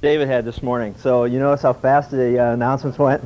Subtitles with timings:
[0.00, 0.94] David had this morning.
[1.00, 3.20] So you notice how fast the uh, announcements went?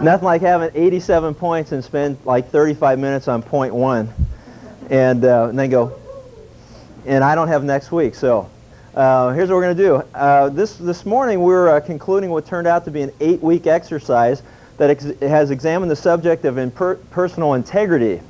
[0.00, 4.08] Nothing like having 87 points and spend like 35 minutes on point one
[4.88, 6.00] and, uh, and then go,
[7.04, 8.14] and I don't have next week.
[8.14, 8.50] So
[8.94, 9.94] uh, here's what we're going to do.
[10.14, 14.42] Uh, this, this morning we're uh, concluding what turned out to be an eight-week exercise
[14.78, 16.74] that ex has examined the subject of
[17.10, 18.22] personal integrity.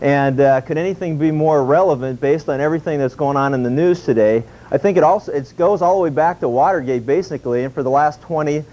[0.00, 3.70] And uh, could anything be more relevant based on everything that's going on in the
[3.70, 4.42] news today?
[4.70, 7.82] I think it also it goes all the way back to Watergate, basically, and for
[7.82, 8.64] the last 20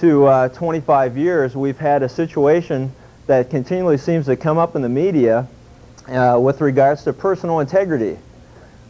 [0.00, 2.92] to uh, 25 years, we've had a situation
[3.26, 5.46] that continually seems to come up in the media
[6.08, 8.18] uh, with regards to personal integrity.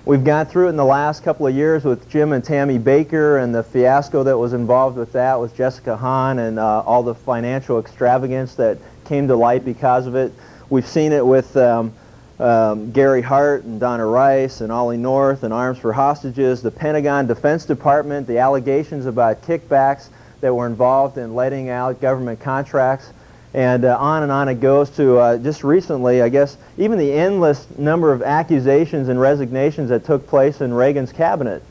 [0.06, 3.42] We've gone through it in the last couple of years with Jim and Tammy Bakker
[3.42, 7.14] and the fiasco that was involved with that with Jessica Hahn and uh, all the
[7.14, 10.32] financial extravagance that came to light because of it.
[10.68, 11.94] We've seen it with um,
[12.38, 17.26] um, Gary Hart and Donna Rice and Ollie North and Arms for Hostages, the Pentagon
[17.26, 20.08] Defense Department, the allegations about kickbacks
[20.40, 23.12] that were involved in letting out government contracts,
[23.54, 27.12] and uh, on and on it goes to uh, just recently, I guess, even the
[27.12, 31.62] endless number of accusations and resignations that took place in Reagan's cabinet.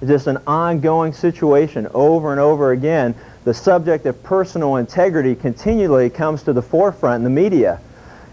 [0.00, 3.14] It's just an ongoing situation over and over again.
[3.44, 7.80] The subject of personal integrity continually comes to the forefront in the media.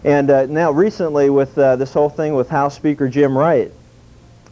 [0.04, 3.72] And uh, now recently with uh, this whole thing with House Speaker Jim Wright,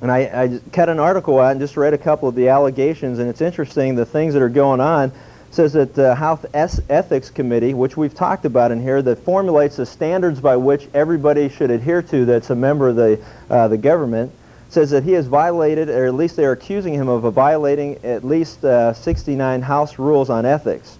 [0.01, 3.19] and I, I cut an article out and just read a couple of the allegations,
[3.19, 5.11] and it's interesting the things that are going on.
[5.49, 9.85] Says that the House Ethics Committee, which we've talked about in here, that formulates the
[9.85, 14.31] standards by which everybody should adhere to that's a member of the, uh, the government,
[14.69, 18.63] says that he has violated, or at least they're accusing him of violating at least
[18.65, 20.97] uh, 69 House rules on ethics.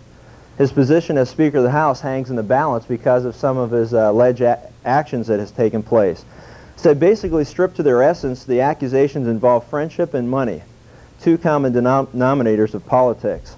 [0.58, 3.72] His position as Speaker of the House hangs in the balance because of some of
[3.72, 4.44] his uh, alleged
[4.86, 6.26] actions that has taken place.
[6.78, 10.64] So basically, stripped to their essence, the accusations involve friendship and money,
[11.22, 13.56] two common denominators of politics.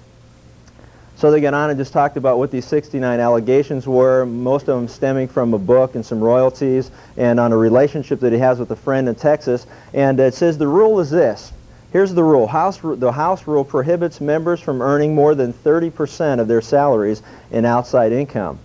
[1.16, 4.76] So they got on and just talked about what these 69 allegations were, most of
[4.78, 8.58] them stemming from a book and some royalties, and on a relationship that he has
[8.58, 9.66] with a friend in Texas.
[9.92, 11.52] And it says the rule is this.
[11.92, 12.46] Here's the rule.
[12.46, 17.20] House, the House rule prohibits members from earning more than 30% of their salaries
[17.50, 18.60] in outside income.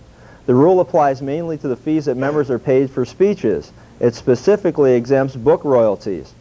[0.46, 3.72] The rule applies mainly to the fees that members are paid for speeches.
[3.98, 6.34] It specifically exempts book royalties.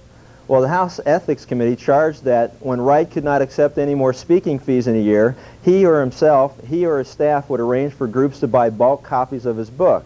[0.47, 4.59] Well, the House Ethics Committee charged that when Wright could not accept any more speaking
[4.59, 8.41] fees in a year, he or himself, he or his staff would arrange for groups
[8.41, 10.05] to buy bulk copies of his book.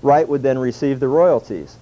[0.00, 1.76] Wright would then receive the royalties.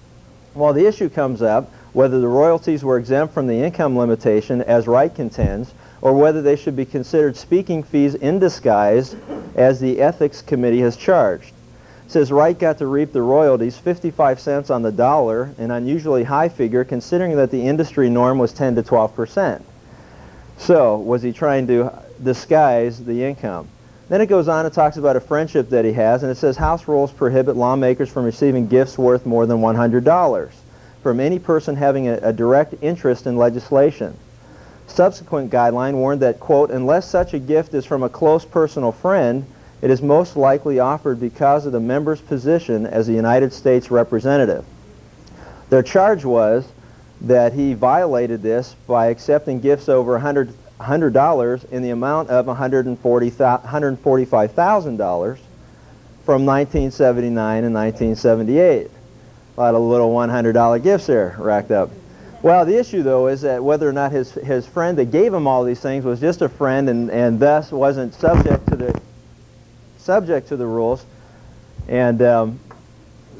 [0.55, 4.87] Well, the issue comes up whether the royalties were exempt from the income limitation, as
[4.87, 9.15] Wright contends, or whether they should be considered speaking fees in disguise,
[9.55, 11.51] as the Ethics Committee has charged.
[12.05, 16.23] It says Wright got to reap the royalties 55 cents on the dollar, an unusually
[16.23, 19.65] high figure considering that the industry norm was 10 to 12 percent.
[20.57, 21.91] So, was he trying to
[22.23, 23.67] disguise the income?
[24.09, 26.57] Then it goes on and talks about a friendship that he has, and it says
[26.57, 30.51] House rules prohibit lawmakers from receiving gifts worth more than $100
[31.01, 34.15] from any person having a, a direct interest in legislation.
[34.87, 39.45] Subsequent guideline warned that, quote, unless such a gift is from a close personal friend,
[39.81, 44.65] it is most likely offered because of the member's position as a United States representative.
[45.69, 46.67] Their charge was
[47.21, 55.37] that he violated this by accepting gifts over 100 $100 in the amount of $145,000
[56.23, 58.89] from 1979 and 1978
[59.59, 61.89] a lot of little $100 gifts there racked up.
[62.41, 65.47] Well, the issue, though, is that whether or not his, his friend that gave him
[65.47, 69.01] all these things was just a friend and, and thus wasn't subject to the,
[69.97, 71.05] subject to the rules.
[71.89, 72.59] And um,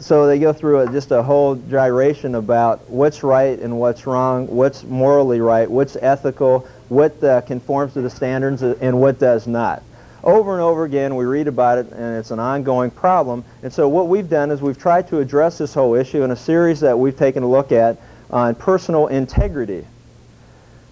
[0.02, 4.48] so they go through a, just a whole gyration about what's right and what's wrong,
[4.48, 9.84] what's morally right, what's ethical, what uh, conforms to the standards, and what does not.
[10.24, 13.46] Over and over again, we read about it, and it's an ongoing problem.
[13.64, 16.36] And so what we've done is we've tried to address this whole issue in a
[16.36, 17.98] series that we've taken a look at
[18.30, 19.86] on personal integrity.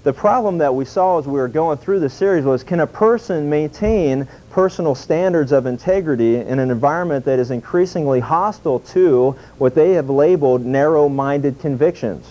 [0.04, 2.88] The problem that we saw as we were going through the series was can a
[2.88, 9.76] person maintain personal standards of integrity in an environment that is increasingly hostile to what
[9.76, 12.26] they have labeled narrow-minded convictions?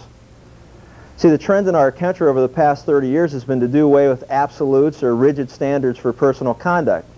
[1.18, 3.86] See, the trend in our country over the past 30 years has been to do
[3.86, 7.08] away with absolutes or rigid standards for personal conduct.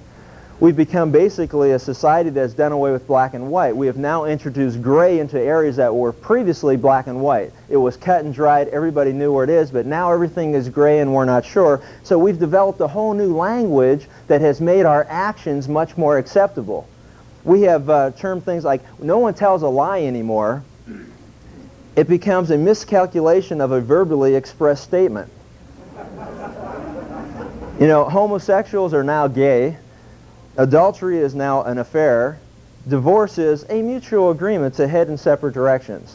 [0.61, 3.77] We've become basically a society that's done away with black and white.
[3.77, 7.53] We have now introduced gray into areas that were previously black and white.
[7.69, 11.01] It was cut and dried, everybody knew where it is, but now everything is gray
[11.01, 11.83] and we're not sure.
[12.05, 16.89] So we've developed a whole new language that has made our actions much more acceptable.
[17.43, 20.63] We have uh, termed things like, no one tells a lie anymore,
[21.99, 25.29] it becomes a miscalculation of a verbally expressed statement.
[27.81, 29.77] You know, homosexuals are now gay.
[30.57, 32.39] Adultery is now an affair.
[32.87, 36.15] Divorce is a mutual agreement to head in separate directions.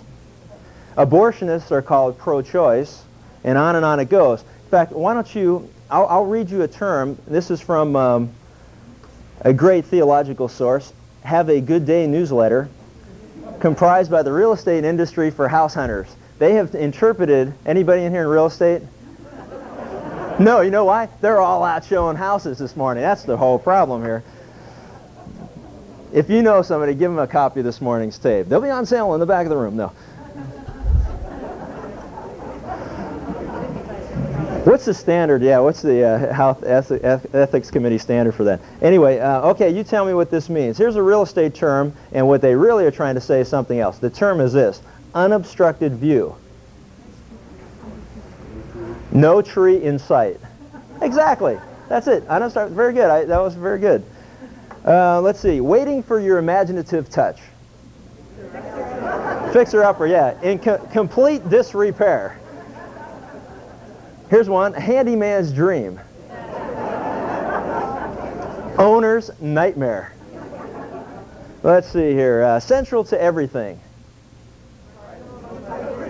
[0.95, 3.03] Abortionists are called pro-choice,
[3.43, 4.39] and on and on it goes.
[4.39, 7.17] In fact, why don't you, I'll, I'll read you a term.
[7.27, 8.31] This is from um,
[9.41, 10.93] a great theological source,
[11.23, 12.69] Have a Good Day newsletter,
[13.59, 16.07] comprised by the real estate industry for house hunters.
[16.39, 18.81] They have interpreted, anybody in here in real estate?
[20.39, 21.09] No, you know why?
[21.21, 23.03] They're all out showing houses this morning.
[23.03, 24.23] That's the whole problem here.
[26.11, 28.47] If you know somebody, give them a copy of this morning's tape.
[28.47, 29.75] They'll be on sale in the back of the room.
[29.75, 29.91] No.
[34.63, 35.41] What's the standard?
[35.41, 38.61] Yeah, what's the uh, health ethics committee standard for that?
[38.81, 40.77] Anyway, uh, okay, you tell me what this means.
[40.77, 43.79] Here's a real estate term, and what they really are trying to say is something
[43.79, 43.97] else.
[43.97, 44.81] The term is this,
[45.13, 46.37] unobstructed view.
[49.11, 50.39] No tree in sight.
[51.01, 51.59] Exactly.
[51.89, 52.25] That's it.
[52.27, 52.73] Unobstructed.
[52.73, 53.09] Very good.
[53.09, 54.05] I, that was very good.
[54.85, 55.59] Uh, let's see.
[55.59, 57.41] Waiting for your imaginative touch.
[59.51, 60.39] Fixer upper, yeah.
[60.41, 62.39] In co complete disrepair.
[64.33, 64.73] Here's one.
[64.73, 65.99] Handyman's dream.
[68.79, 70.11] Owner's nightmare.
[71.61, 72.41] Let's see here.
[72.41, 73.79] Uh, central to everything.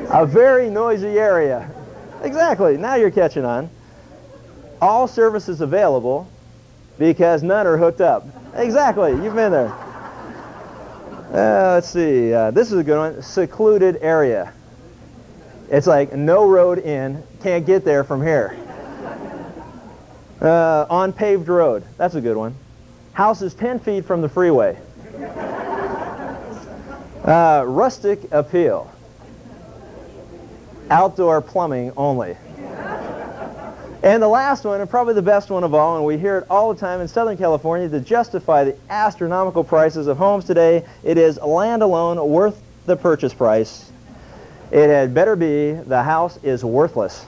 [0.10, 1.70] A very noisy area.
[2.22, 2.78] Exactly.
[2.78, 3.70] Now you're catching on.
[4.82, 6.26] All services available
[6.98, 8.26] because none are hooked up.
[8.56, 9.12] Exactly.
[9.22, 9.74] You've been there.
[11.34, 12.34] Uh, let's see.
[12.34, 13.22] Uh, this is a good one.
[13.22, 14.54] Secluded area.
[15.70, 17.22] It's like no road in.
[17.44, 18.58] Can't get there from here.
[20.42, 21.84] Uh, on paved road.
[21.98, 22.56] That's a good one.
[23.12, 24.78] House is 10 feet from the freeway.
[27.26, 28.90] Uh, rustic appeal
[30.90, 32.38] outdoor plumbing only.
[34.04, 36.46] And the last one, and probably the best one of all, and we hear it
[36.50, 41.18] all the time in Southern California to justify the astronomical prices of homes today, it
[41.18, 43.93] is land alone worth the purchase price.
[44.74, 47.28] It had better be the house is worthless.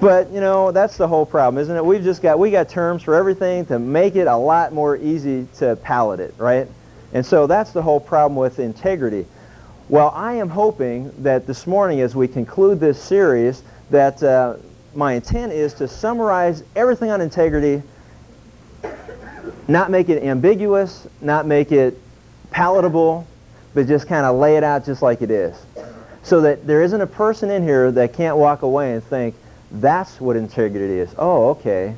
[0.00, 1.84] but, you know, that's the whole problem, isn't it?
[1.84, 5.46] We've just got, we got terms for everything to make it a lot more easy
[5.58, 6.66] to palate it, right?
[7.12, 9.26] And so that's the whole problem with integrity.
[9.90, 14.54] Well, I am hoping that this morning as we conclude this series that uh,
[14.94, 17.82] my intent is to summarize everything on integrity,
[19.68, 22.00] not make it ambiguous, not make it
[22.50, 23.26] palatable,
[23.74, 25.56] but just kind of lay it out just like it is.
[26.22, 29.34] So that there isn't a person in here that can't walk away and think,
[29.72, 31.14] that's what integrity is.
[31.18, 31.96] Oh, okay.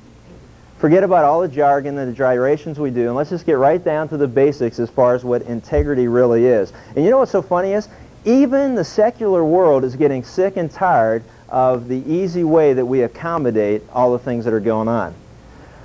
[0.78, 3.82] Forget about all the jargon and the gyrations we do, and let's just get right
[3.82, 6.72] down to the basics as far as what integrity really is.
[6.94, 7.88] And you know what's so funny is?
[8.24, 13.02] Even the secular world is getting sick and tired of the easy way that we
[13.02, 15.14] accommodate all the things that are going on.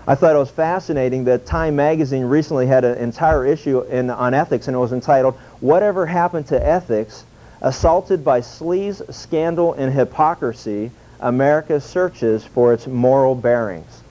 [0.08, 4.34] I thought it was fascinating that Time magazine recently had an entire issue in, on
[4.34, 7.26] ethics, and it was entitled, Whatever Happened to Ethics?
[7.62, 14.02] Assaulted by Sleaze, Scandal, and Hypocrisy, America Searches for Its Moral Bearings.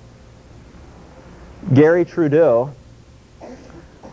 [1.72, 2.70] Garry Trudeau,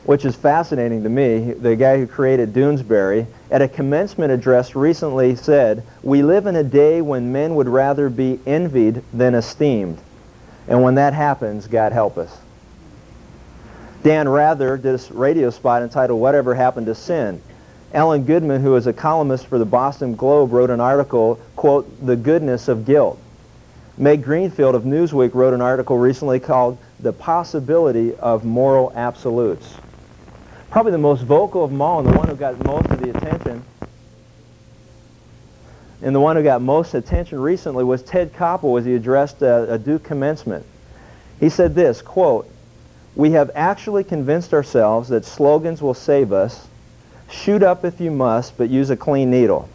[0.05, 5.35] which is fascinating to me, the guy who created Doonesbury, at a commencement address recently
[5.35, 9.97] said, We live in a day when men would rather be envied than esteemed.
[10.67, 12.36] And when that happens, God help us.
[14.05, 17.41] Dan Rather did a radio spot entitled Whatever Happened to Sin.
[17.91, 22.15] Ellen Goodman, who is a columnist for the Boston Globe, wrote an article, quote, The
[22.15, 23.19] Goodness of Guilt.
[23.97, 29.74] Meg Greenfield of Newsweek wrote an article recently called The Possibility of Moral Absolutes.
[30.69, 33.09] Probably the most vocal of them all and the one who got most of the
[33.09, 33.63] attention
[36.03, 39.74] and the one who got most attention recently was Ted Koppel as he addressed a,
[39.74, 40.63] a Duke commencement.
[41.39, 42.47] He said this, quote,
[43.15, 46.67] We have actually convinced ourselves that slogans will save us.
[47.31, 49.69] Shoot up if you must, but use a clean needle.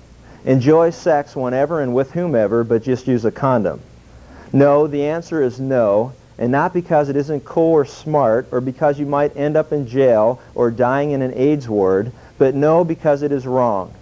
[0.44, 3.80] Enjoy sex whenever and with whomever, but just use a condom.
[4.52, 8.98] No, the answer is no, and not because it isn't cool or smart or because
[8.98, 13.22] you might end up in jail or dying in an AIDS ward, but no, because
[13.22, 13.94] it is wrong.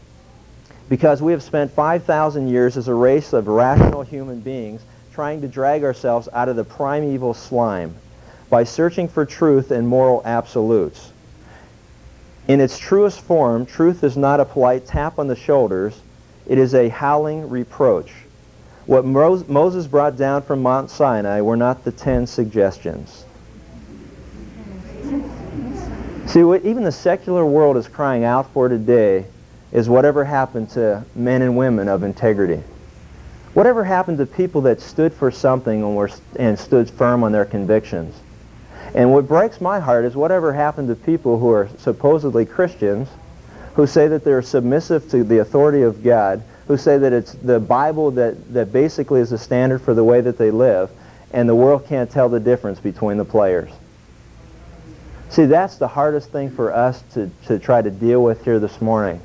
[0.88, 4.80] Because we have spent 5,000 years as a race of rational human beings
[5.12, 7.95] trying to drag ourselves out of the primeval slime
[8.50, 11.12] by searching for truth and moral absolutes.
[12.47, 16.00] In its truest form, truth is not a polite tap on the shoulders,
[16.47, 18.11] it is a howling reproach.
[18.87, 23.26] What Moses brought down from Mount Sinai were not the ten suggestions.
[26.25, 29.26] See, what even the secular world is crying out for today
[29.73, 32.62] is whatever happened to men and women of integrity.
[33.52, 37.45] Whatever happened to people that stood for something and, were, and stood firm on their
[37.45, 38.14] convictions?
[38.95, 43.09] And what breaks my heart is whatever happened to people who are supposedly Christians,
[43.75, 47.61] who say that they're submissive to the authority of God, who say that it's the
[47.61, 50.90] Bible that, that basically is the standard for the way that they live,
[51.33, 53.71] and the world can't tell the difference between the players.
[55.30, 58.80] See, that's the hardest thing for us to, to try to deal with here this
[58.80, 59.21] morning.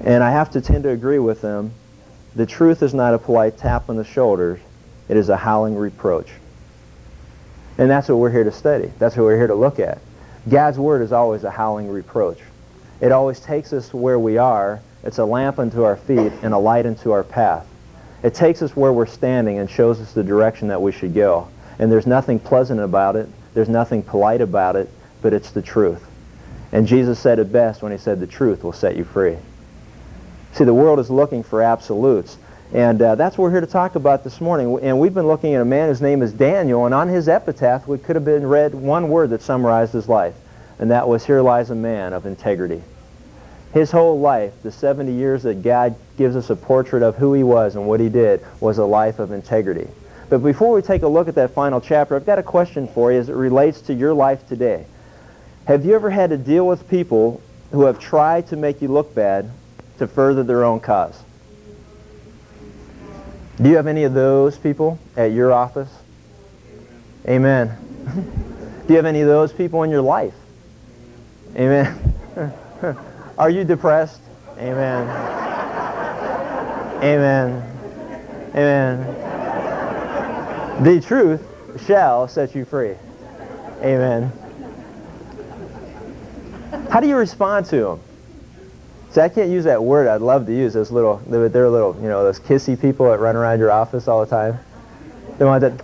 [0.00, 1.72] And I have to tend to agree with them.
[2.36, 4.60] The truth is not a polite tap on the shoulders.
[5.08, 6.28] It is a howling reproach.
[7.80, 8.92] And that's what we're here to study.
[8.98, 10.02] That's what we're here to look at.
[10.46, 12.38] God's Word is always a howling reproach.
[13.00, 14.80] It always takes us where we are.
[15.02, 17.66] It's a lamp unto our feet and a light unto our path.
[18.22, 21.48] It takes us where we're standing and shows us the direction that we should go.
[21.78, 23.30] And there's nothing pleasant about it.
[23.54, 24.90] There's nothing polite about it,
[25.22, 26.06] but it's the truth.
[26.72, 29.38] And Jesus said it best when he said the truth will set you free.
[30.52, 32.36] See, the world is looking for absolutes.
[32.72, 34.78] And uh, that's what we're here to talk about this morning.
[34.82, 37.88] And we've been looking at a man whose name is Daniel, and on his epitaph
[37.88, 40.34] we could have been read one word that summarized his life,
[40.78, 42.80] and that was, here lies a man of integrity.
[43.74, 47.42] His whole life, the 70 years that God gives us a portrait of who he
[47.42, 49.88] was and what he did, was a life of integrity.
[50.28, 53.10] But before we take a look at that final chapter, I've got a question for
[53.10, 54.86] you as it relates to your life today.
[55.66, 59.12] Have you ever had to deal with people who have tried to make you look
[59.12, 59.50] bad
[59.98, 61.20] to further their own cause?
[63.60, 65.90] Do you have any of those people at your office?
[67.28, 67.76] Amen.
[68.86, 70.32] Do you have any of those people in your life?
[71.54, 72.14] Amen.
[73.38, 74.22] Are you depressed?
[74.56, 75.06] Amen.
[77.02, 77.62] Amen.
[78.54, 79.04] Amen.
[80.82, 81.42] The truth
[81.86, 82.94] shall set you free.
[83.82, 84.32] Amen.
[86.90, 88.00] How do you respond to them?
[89.12, 90.74] See, I can't use that word I'd love to use.
[90.74, 94.24] Those little, they're little, you know, those kissy people that run around your office all
[94.24, 94.58] the time.
[95.36, 95.82] They want that,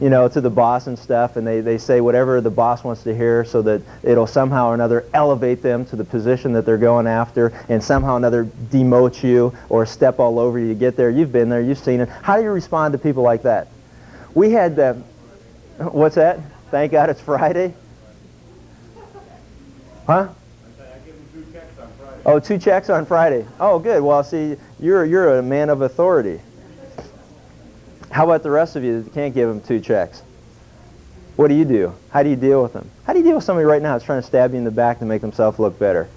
[0.00, 3.04] you know, to the boss and stuff, and they, they say whatever the boss wants
[3.04, 6.76] to hear so that it'll somehow or another elevate them to the position that they're
[6.76, 10.96] going after and somehow or another demote you or step all over you to get
[10.96, 11.08] there.
[11.08, 11.60] You've been there.
[11.60, 12.08] You've seen it.
[12.08, 13.68] How do you respond to people like that?
[14.34, 14.94] We had, uh,
[15.78, 16.40] what's that?
[16.72, 17.74] Thank God it's Friday.
[20.08, 20.30] Huh?
[22.26, 23.46] Oh, two checks on Friday.
[23.60, 24.02] Oh, good.
[24.02, 26.40] Well, see, you're you're a man of authority.
[28.10, 30.22] How about the rest of you that can't give them two checks?
[31.36, 31.94] What do you do?
[32.10, 32.90] How do you deal with them?
[33.04, 34.72] How do you deal with somebody right now that's trying to stab you in the
[34.72, 36.08] back to make themselves look better?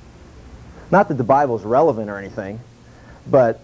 [0.89, 2.59] Not that the Bible's relevant or anything,
[3.27, 3.59] but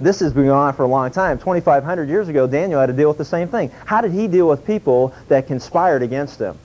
[0.00, 1.38] this has been going on for a long time.
[1.38, 3.70] 2,500 years ago, Daniel had to deal with the same thing.
[3.84, 6.58] How did he deal with people that conspired against him?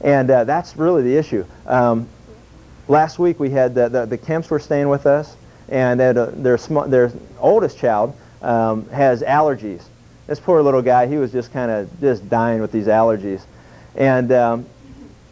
[0.00, 1.44] And uh, that's really the issue.
[1.66, 2.08] Um,
[2.88, 5.36] last week we had the, the, the, Kemps were staying with us,
[5.68, 9.82] and uh, their, sm- their oldest child um, has allergies.
[10.26, 13.42] This poor little guy, he was just kind of just dying with these allergies.
[13.94, 14.66] And um,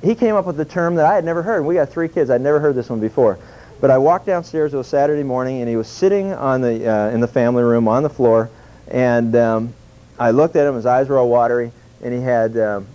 [0.03, 1.65] he came up with a term that I had never heard.
[1.65, 2.31] We got three kids.
[2.31, 3.39] I'd never heard this one before.
[3.81, 4.75] But I walked downstairs.
[4.75, 7.89] It was Saturday morning, and he was sitting on the uh, in the family room
[7.89, 8.51] on the floor.
[8.89, 9.73] And um,
[10.19, 10.75] I looked at him.
[10.75, 12.87] His eyes were all watery, and he had um,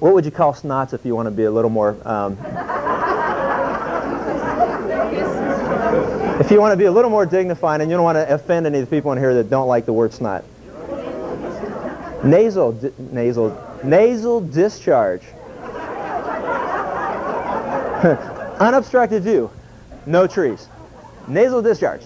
[0.00, 1.96] what would you call snots if you want to be a little more.
[6.52, 8.78] You want to be a little more dignified and you don't want to offend any
[8.78, 10.44] of the people in here that don't like the word snot.
[12.22, 15.22] Nasal, nasal, nasal discharge.
[18.60, 19.50] Unobstructed view.
[20.04, 20.68] No trees.
[21.26, 22.02] Nasal discharge.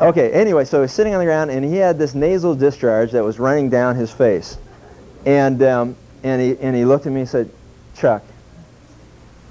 [0.00, 3.24] Okay, anyway, so he's sitting on the ground and he had this nasal discharge that
[3.24, 4.56] was running down his face.
[5.26, 7.50] And, um, and, he, and he looked at me and said,
[7.96, 8.22] Chuck,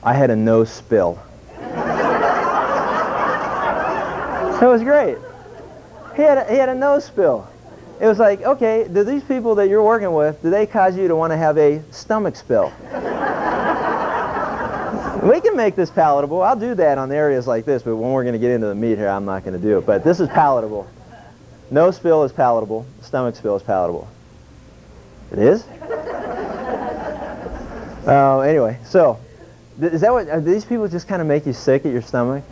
[0.01, 1.21] I had a nose spill.
[4.52, 5.17] so it was great.
[6.15, 7.47] He had, a, he had a nose spill.
[7.99, 11.07] It was like, okay, do these people that you're working with, do they cause you
[11.07, 12.71] to want to have a stomach spill?
[15.23, 16.41] we can make this palatable.
[16.41, 18.75] I'll do that on areas like this, but when we're going to get into the
[18.75, 19.85] meat here, I'm not going to do it.
[19.85, 20.87] But this is palatable.
[21.71, 22.85] No spill is palatable.
[23.01, 24.07] Stomach spill is palatable.
[25.31, 25.63] It is?
[28.05, 29.17] uh, anyway, so
[29.81, 32.43] is that what, these people just kind of make you sick at your stomach?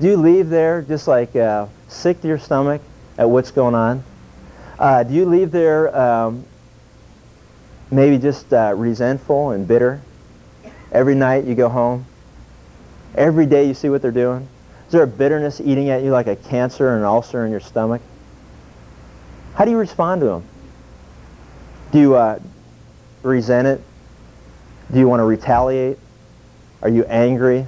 [0.00, 2.80] Do you leave there just like uh, sick to your stomach
[3.16, 4.04] at what's going on?
[4.78, 6.44] Uh, do you leave there um,
[7.90, 10.00] maybe just uh, resentful and bitter?
[10.92, 12.06] Every night you go home.
[13.16, 14.46] Every day you see what they're doing.
[14.86, 17.60] Is there a bitterness eating at you like a cancer and an ulcer in your
[17.60, 18.00] stomach?
[19.54, 20.44] How do you respond to them?
[21.90, 22.38] Do you uh,
[23.24, 23.82] resent it?
[24.92, 25.98] Do you want to retaliate?
[26.82, 27.66] Are you angry?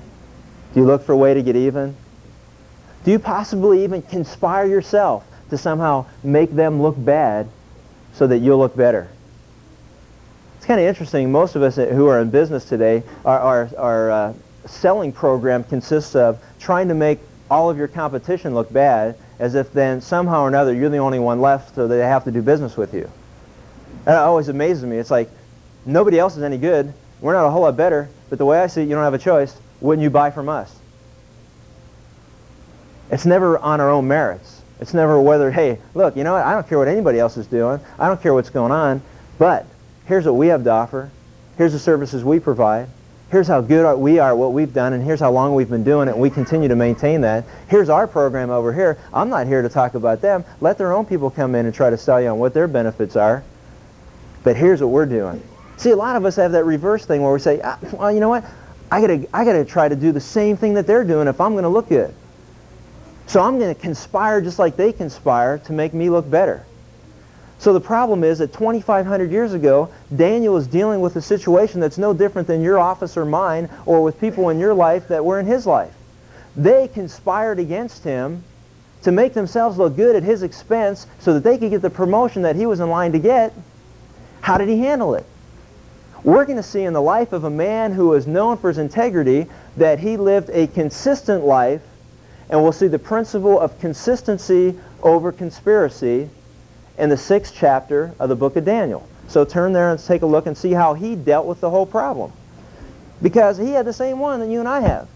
[0.75, 1.97] Do you look for a way to get even?
[3.05, 7.49] Do you possibly even conspire yourself to somehow make them look bad
[8.13, 9.09] so that you'll look better?
[10.57, 11.33] It's kind of interesting.
[11.33, 14.35] Most of us who are in business today, our, our, our uh,
[14.67, 17.19] selling program consists of trying to make
[17.51, 21.19] all of your competition look bad as if then somehow or another you're the only
[21.19, 23.11] one left so they have to do business with you.
[24.05, 24.99] That always amazes me.
[24.99, 25.31] It's like
[25.87, 26.93] nobody else is any good.
[27.21, 29.15] We're not a whole lot better, but the way I see it, you don't have
[29.15, 29.57] a choice.
[29.81, 30.80] Wouldn't you buy from us?
[33.11, 34.63] It's never on our own merits.
[34.81, 36.45] It's never whether, hey, look, you know what?
[36.45, 37.81] I don't care what anybody else is doing.
[37.99, 39.03] I don't care what's going on.
[39.39, 39.67] But
[40.07, 41.11] here's what we have to offer.
[41.59, 42.89] Here's the services we provide.
[43.31, 46.09] Here's how good we are, what we've done, and here's how long we've been doing
[46.09, 47.45] it, and we continue to maintain that.
[47.69, 48.99] Here's our program over here.
[49.13, 50.45] I'm not here to talk about them.
[50.61, 53.15] Let their own people come in and try to sell you on what their benefits
[53.15, 53.45] are.
[54.43, 55.41] But here's what we're doing.
[55.77, 58.21] See, a lot of us have that reverse thing where we say, ah, well, you
[58.21, 58.45] know what?
[58.91, 61.55] I gotta, I gotta try to do the same thing that they're doing if I'm
[61.55, 62.13] gonna look good.
[63.31, 66.67] So I'm gonna conspire just like they conspire to make me look better.
[67.61, 71.97] So the problem is that 2,500 years ago, Daniel is dealing with a situation that's
[71.97, 75.39] no different than your office or mine or with people in your life that were
[75.39, 75.93] in his life.
[76.57, 78.43] They conspired against him
[79.03, 82.43] to make themselves look good at his expense so that they could get the promotion
[82.43, 83.55] that he was in line to get.
[84.41, 85.25] How did he handle it?
[86.25, 88.79] We're going to see in the life of a man who is known for his
[88.79, 89.47] integrity
[89.77, 91.81] that he lived a consistent life,
[92.51, 96.29] and we'll see the principle of consistency over conspiracy
[96.99, 99.09] in the sixth chapter of the book of Daniel.
[99.29, 101.87] So turn there and take a look and see how he dealt with the whole
[101.87, 102.33] problem.
[103.23, 105.09] Because he had the same one that you and I have.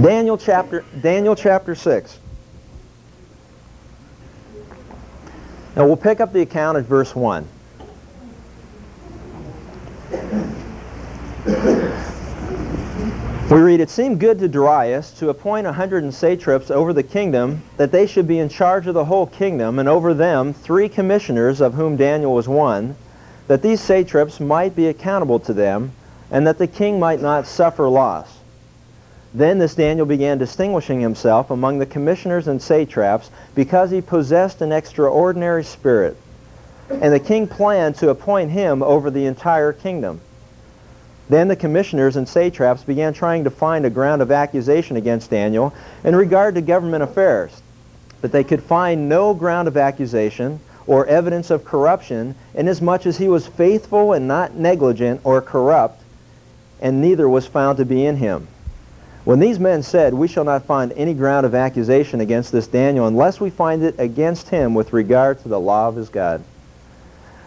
[0.00, 2.20] Daniel chapter, Daniel chapter 6.
[5.74, 7.48] Now we'll pick up the account at verse 1.
[13.50, 17.02] We read, It seemed good to Darius to appoint a hundred and satraps over the
[17.02, 20.86] kingdom, that they should be in charge of the whole kingdom, and over them three
[20.86, 22.94] commissioners, of whom Daniel was one,
[23.46, 25.92] that these satraps might be accountable to them,
[26.30, 28.40] and that the king might not suffer loss.
[29.32, 34.72] Then this Daniel began distinguishing himself among the commissioners and satraps, because he possessed an
[34.72, 36.18] extraordinary spirit.
[36.90, 40.20] And the king planned to appoint him over the entire kingdom.
[41.28, 45.74] Then the commissioners and satraps began trying to find a ground of accusation against Daniel
[46.04, 47.62] in regard to government affairs.
[48.20, 53.28] But they could find no ground of accusation or evidence of corruption inasmuch as he
[53.28, 56.02] was faithful and not negligent or corrupt,
[56.80, 58.48] and neither was found to be in him.
[59.24, 63.06] When these men said, We shall not find any ground of accusation against this Daniel
[63.06, 66.42] unless we find it against him with regard to the law of his God.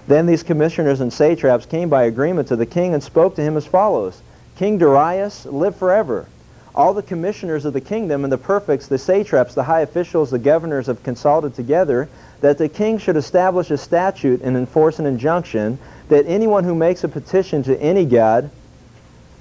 [0.08, 3.58] Then these commissioners and satraps came by agreement to the king and spoke to him
[3.58, 4.22] as follows
[4.56, 6.26] King Darius, live forever.
[6.74, 10.40] All the commissioners of the kingdom and the prefects, the satraps, the high officials, the
[10.40, 12.08] governors have consulted together
[12.42, 15.78] that the king should establish a statute and enforce an injunction
[16.10, 18.50] that anyone who makes a petition to any god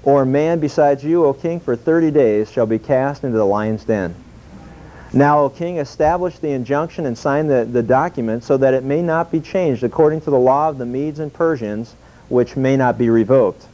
[0.03, 3.85] or man besides you, O king, for 30 days shall be cast into the lion's
[3.85, 4.15] den.
[5.13, 9.01] Now, O king, establish the injunction and sign the, the document so that it may
[9.01, 11.95] not be changed according to the law of the Medes and Persians,
[12.29, 13.67] which may not be revoked.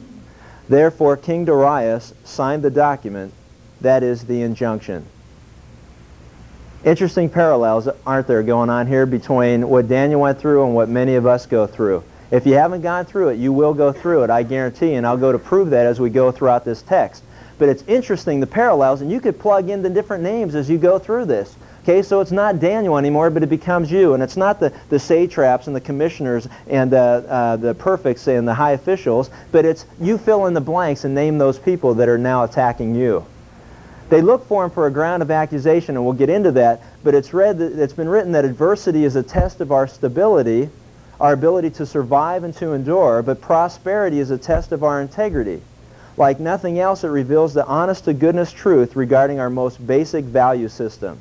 [0.68, 3.32] Therefore, King Darius signed the document,
[3.80, 5.06] that is the injunction.
[6.84, 11.14] Interesting parallels, aren't there, going on here between what Daniel went through and what many
[11.14, 12.02] of us go through.
[12.30, 15.16] If you haven't gone through it, you will go through it, I guarantee, and I'll
[15.16, 17.22] go to prove that as we go throughout this text.
[17.58, 20.78] But it's interesting, the parallels, and you could plug in the different names as you
[20.78, 21.56] go through this.
[21.82, 24.12] Okay, so it's not Daniel anymore, but it becomes you.
[24.12, 28.46] And it's not the, the satraps and the commissioners and uh, uh, the prefects and
[28.46, 32.08] the high officials, but it's you fill in the blanks and name those people that
[32.08, 33.24] are now attacking you.
[34.10, 37.14] They look for him for a ground of accusation, and we'll get into that, but
[37.14, 40.68] it's, read that, it's been written that adversity is a test of our stability,
[41.20, 45.60] our ability to survive and to endure, but prosperity is a test of our integrity.
[46.18, 51.20] Like nothing else, it reveals the honest-to-goodness truth regarding our most basic value system.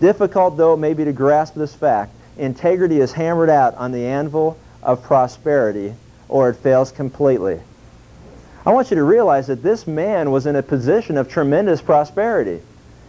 [0.00, 4.06] Difficult though it may be to grasp this fact, integrity is hammered out on the
[4.06, 5.94] anvil of prosperity,
[6.28, 7.60] or it fails completely.
[8.64, 12.62] I want you to realize that this man was in a position of tremendous prosperity.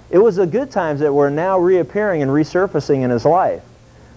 [0.09, 3.61] It was the good times that were now reappearing and resurfacing in his life.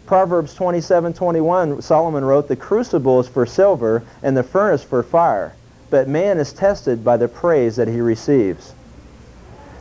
[0.06, 5.52] Proverbs 27:21, Solomon wrote, "The crucible is for silver, and the furnace for fire."
[5.94, 8.72] But man is tested by the praise that he receives.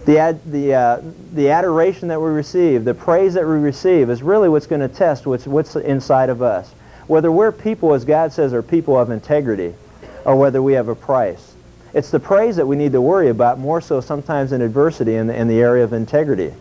[0.05, 1.01] The, ad, the, uh,
[1.33, 4.87] the adoration that we receive, the praise that we receive is really what's going to
[4.87, 6.69] test what's, what's inside of us.
[7.07, 9.73] Whether we're people, as God says, are people of integrity,
[10.23, 11.55] or whether we have a price.
[11.95, 15.25] It's the praise that we need to worry about more so sometimes in adversity in
[15.25, 16.53] the, in the area of integrity.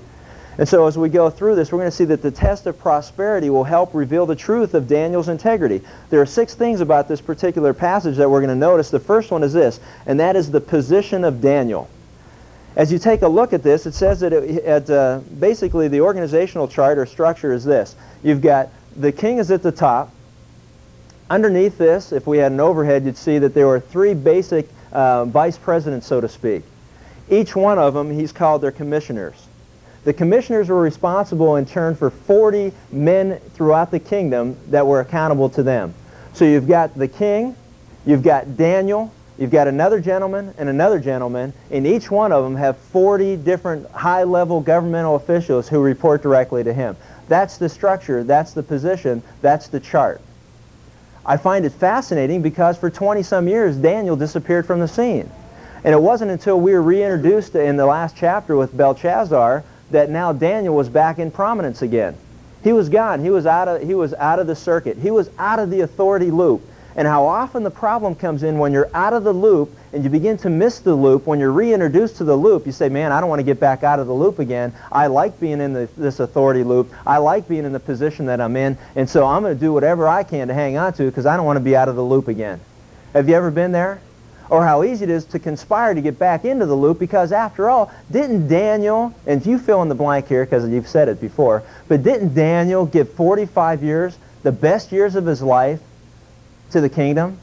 [0.58, 2.78] And so as we go through this, we're going to see that the test of
[2.78, 5.80] prosperity will help reveal the truth of Daniel's integrity.
[6.10, 8.90] There are six things about this particular passage that we're going to notice.
[8.90, 11.88] The first one is this, and that is the position of Daniel.
[12.76, 16.00] As you take a look at this, it says that it, at, uh, basically the
[16.00, 17.96] organizational chart or structure is this.
[18.22, 20.10] You've got the king is at the top.
[21.30, 25.24] Underneath this, if we had an overhead, you'd see that there were three basic uh,
[25.24, 26.62] vice presidents, so to speak.
[27.30, 29.46] Each one of them, he's called their commissioners.
[30.04, 35.48] The commissioners were responsible in turn for 40 men throughout the kingdom that were accountable
[35.50, 35.94] to them.
[36.32, 37.54] So you've got the king,
[38.04, 42.56] you've got Daniel, you've got another gentleman and another gentleman, and each one of them
[42.56, 46.96] have 40 different high-level governmental officials who report directly to him.
[47.28, 50.20] That's the structure, that's the position, that's the chart.
[51.24, 55.30] I find it fascinating because for 20-some years, Daniel disappeared from the scene.
[55.84, 60.32] And it wasn't until we were reintroduced in the last chapter with Belshazzar that now
[60.32, 62.16] Daniel was back in prominence again.
[62.62, 63.20] He was gone.
[63.20, 64.96] He was out of, he was out of the circuit.
[64.96, 66.62] He was out of the authority loop.
[66.94, 70.10] And how often the problem comes in when you're out of the loop and you
[70.10, 73.20] begin to miss the loop, when you're reintroduced to the loop, you say, man, I
[73.20, 74.74] don't want to get back out of the loop again.
[74.90, 76.92] I like being in the, this authority loop.
[77.06, 78.76] I like being in the position that I'm in.
[78.94, 81.36] And so I'm going to do whatever I can to hang on to because I
[81.36, 82.60] don't want to be out of the loop again.
[83.14, 84.00] Have you ever been there?
[84.52, 87.70] Or how easy it is to conspire to get back into the loop because after
[87.70, 91.62] all, didn't Daniel, and you fill in the blank here because you've said it before,
[91.88, 95.80] but didn't Daniel give 45 years, the best years of his life,
[96.72, 97.38] to the kingdom?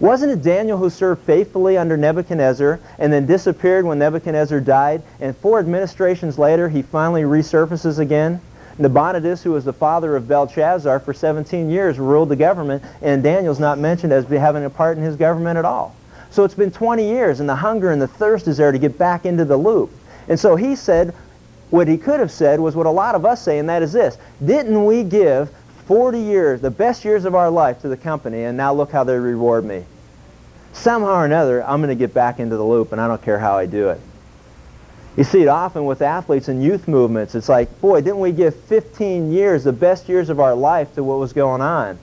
[0.00, 5.36] Wasn't it Daniel who served faithfully under Nebuchadnezzar and then disappeared when Nebuchadnezzar died, and
[5.36, 8.40] four administrations later he finally resurfaces again?
[8.78, 13.60] Nabonidus, who was the father of Belshazzar, for 17 years ruled the government, and Daniel's
[13.60, 15.94] not mentioned as having a part in his government at all.
[16.30, 18.96] So it's been 20 years, and the hunger and the thirst is there to get
[18.96, 19.90] back into the loop.
[20.28, 21.14] And so he said,
[21.70, 23.92] what he could have said was what a lot of us say, and that is
[23.92, 24.16] this.
[24.44, 25.50] Didn't we give
[25.86, 29.02] 40 years, the best years of our life to the company, and now look how
[29.02, 29.84] they reward me?
[30.72, 33.38] Somehow or another, I'm going to get back into the loop, and I don't care
[33.38, 34.00] how I do it.
[35.16, 37.34] You see it often with athletes and youth movements.
[37.34, 41.02] It's like, boy, didn't we give 15 years, the best years of our life, to
[41.02, 41.98] what was going on?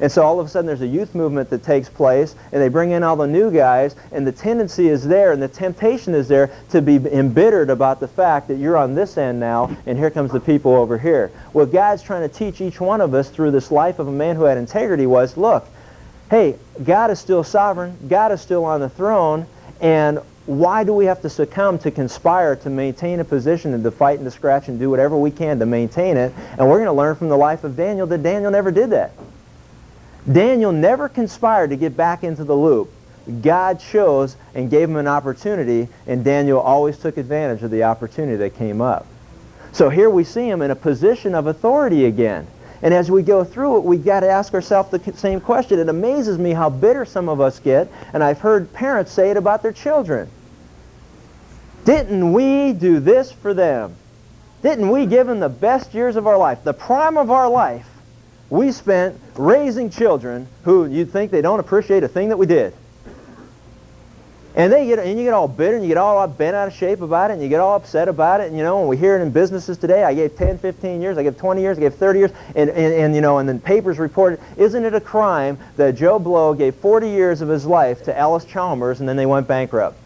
[0.00, 2.68] And so all of a sudden there's a youth movement that takes place, and they
[2.68, 6.28] bring in all the new guys, and the tendency is there, and the temptation is
[6.28, 10.10] there to be embittered about the fact that you're on this end now, and here
[10.10, 11.30] comes the people over here.
[11.52, 14.36] What God's trying to teach each one of us through this life of a man
[14.36, 15.66] who had integrity was, look,
[16.30, 19.46] hey, God is still sovereign, God is still on the throne,
[19.80, 23.90] and why do we have to succumb to conspire to maintain a position and to
[23.90, 26.34] fight and to scratch and do whatever we can to maintain it?
[26.58, 29.12] And we're going to learn from the life of Daniel that Daniel never did that.
[30.30, 32.90] Daniel never conspired to get back into the loop.
[33.42, 38.36] God chose and gave him an opportunity, and Daniel always took advantage of the opportunity
[38.36, 39.06] that came up.
[39.72, 42.46] So here we see him in a position of authority again.
[42.82, 45.78] And as we go through it, we've got to ask ourselves the same question.
[45.78, 49.36] It amazes me how bitter some of us get, and I've heard parents say it
[49.36, 50.28] about their children.
[51.84, 53.96] Didn't we do this for them?
[54.62, 57.86] Didn't we give them the best years of our life, the prime of our life?
[58.54, 62.72] We spent raising children who you'd think they don't appreciate a thing that we did.
[64.54, 66.74] And they get and you get all bitter and you get all bent out of
[66.74, 68.46] shape about it and you get all upset about it.
[68.46, 71.18] And you know, and we hear it in businesses today, I gave 10, 15 years,
[71.18, 73.58] I gave 20 years, I gave 30 years, and, and, and you know, and then
[73.58, 78.04] papers reported, isn't it a crime that Joe Blow gave 40 years of his life
[78.04, 79.98] to Allis-Chalmers and then they went bankrupt?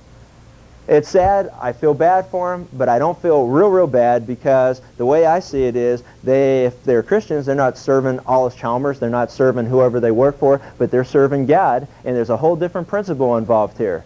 [0.88, 1.52] It's sad.
[1.60, 5.26] I feel bad for them, but I don't feel real, real bad because the way
[5.26, 9.66] I see it is, they, if they're Christians, they're not serving Allis-Chalmers, they're not serving
[9.66, 13.76] whoever they work for, but they're serving God, and there's a whole different principle involved
[13.76, 14.02] here.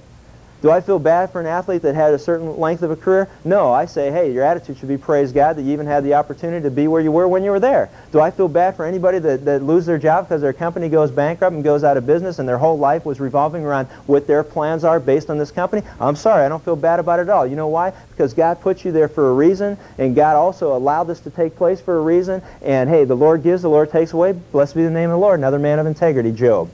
[0.62, 3.28] Do I feel bad for an athlete that had a certain length of a career?
[3.44, 6.14] No, I say, hey, your attitude should be praise God that you even had the
[6.14, 7.90] opportunity to be where you were when you were there.
[8.12, 11.10] Do I feel bad for anybody that, that loses their job because their company goes
[11.10, 14.44] bankrupt and goes out of business and their whole life was revolving around what their
[14.44, 15.82] plans are based on this company?
[15.98, 17.44] I'm sorry, I don't feel bad about it at all.
[17.44, 17.92] You know why?
[18.10, 21.56] Because God put you there for a reason, and God also allowed this to take
[21.56, 24.30] place for a reason, and hey, the Lord gives, the Lord takes away.
[24.30, 25.40] Blessed be the name of the Lord.
[25.40, 26.70] Another man of integrity, Job.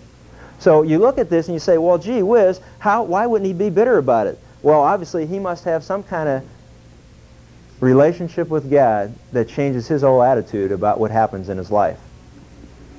[0.58, 3.52] So you look at this and you say, well, gee whiz, how, why wouldn't he
[3.52, 4.38] be bitter about it?
[4.62, 6.44] Well, obviously he must have some kind of
[7.80, 11.98] relationship with God that changes his whole attitude about what happens in his life.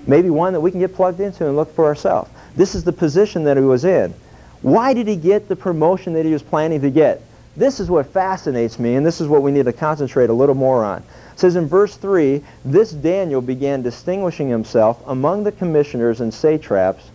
[0.07, 2.31] Maybe one that we can get plugged into and look for ourselves.
[2.55, 4.13] This is the position that he was in.
[4.61, 7.21] Why did he get the promotion that he was planning to get?
[7.57, 10.55] This is what fascinates me, and this is what we need to concentrate a little
[10.55, 10.99] more on.
[11.33, 17.11] It says in verse 3, This Daniel began distinguishing himself among the commissioners and satraps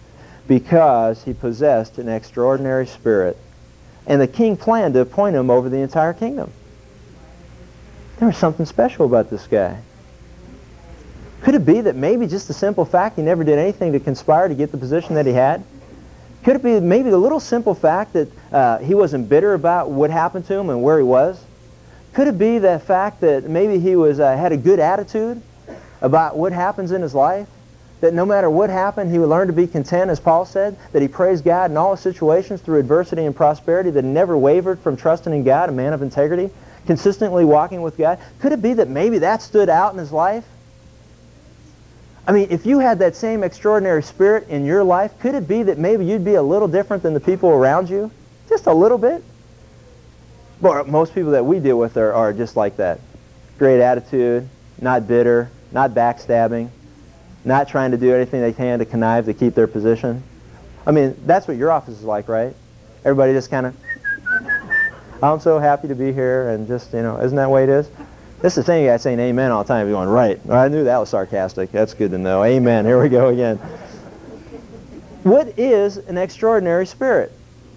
[0.46, 3.36] because he possessed an extraordinary spirit.
[4.06, 6.52] And the king planned to appoint him over the entire kingdom.
[8.18, 9.80] There was something special about this guy.
[11.42, 14.48] Could it be that maybe just the simple fact he never did anything to conspire
[14.48, 15.62] to get the position that he had?
[16.42, 20.10] Could it be maybe the little simple fact that uh, he wasn't bitter about what
[20.10, 21.42] happened to him and where he was?
[22.12, 25.42] Could it be the fact that maybe he was uh, had a good attitude
[26.00, 27.48] about what happens in his life?
[28.04, 31.00] That no matter what happened, he would learn to be content, as Paul said, that
[31.00, 35.32] he praised God in all situations through adversity and prosperity, that never wavered from trusting
[35.32, 36.50] in God, a man of integrity,
[36.84, 38.18] consistently walking with God.
[38.40, 40.44] Could it be that maybe that stood out in his life?
[42.26, 45.62] I mean, if you had that same extraordinary spirit in your life, could it be
[45.62, 48.10] that maybe you'd be a little different than the people around you?
[48.50, 49.24] Just a little bit?
[50.60, 53.00] But most people that we deal with are, are just like that.
[53.58, 54.46] Great attitude,
[54.78, 56.68] not bitter, not backstabbing,
[57.44, 60.22] not trying to do anything they can to connive to keep their position.
[60.86, 62.54] I mean, that's what your office is like, right?
[63.04, 63.76] Everybody just kind of,
[65.22, 67.70] I'm so happy to be here, and just, you know, isn't that the way it
[67.70, 67.88] is?
[68.40, 69.86] This is the thing you got saying amen all the time.
[69.86, 70.38] You're going, right.
[70.50, 71.72] I knew that was sarcastic.
[71.72, 72.44] That's good to know.
[72.44, 72.84] Amen.
[72.84, 73.56] Here we go again.
[75.22, 77.32] What is an extraordinary spirit?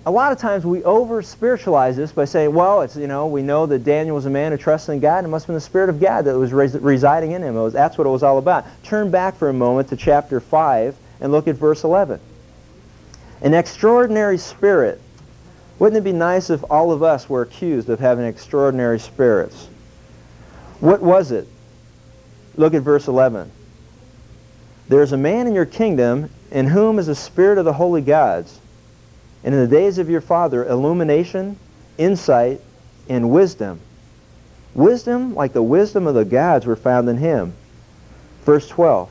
[0.08, 3.66] A lot of times we over-spiritualize this by saying, well, it's, you know, we know
[3.66, 5.18] that Daniel was a man who trusted in God.
[5.18, 7.56] And it must have been the Spirit of God that was res residing in him.
[7.56, 8.64] Was, that's what it was all about.
[8.84, 12.22] Turn back for a moment to chapter 5 and look at verse 11.
[13.42, 15.02] An extraordinary spirit.
[15.78, 19.68] Wouldn't it be nice if all of us were accused of having extraordinary spirits?
[20.80, 21.50] What was it?
[22.56, 23.52] Look at verse 11.
[24.88, 28.62] There's a man in your kingdom in whom is the spirit of the holy gods.
[29.44, 31.58] And in the days of your father, illumination,
[31.98, 32.62] insight,
[33.10, 33.80] and wisdom.
[34.74, 37.54] Wisdom, like the wisdom of the gods, were found in him.
[38.44, 39.10] Verse 12.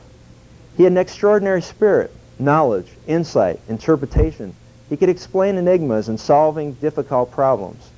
[0.77, 4.53] He had an extraordinary spirit, knowledge, insight, interpretation.
[4.89, 7.89] He could explain enigmas and solving difficult problems.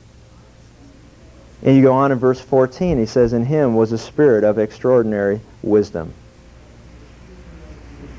[1.61, 4.57] And you go on in verse 14, he says, In him was a spirit of
[4.57, 6.13] extraordinary wisdom.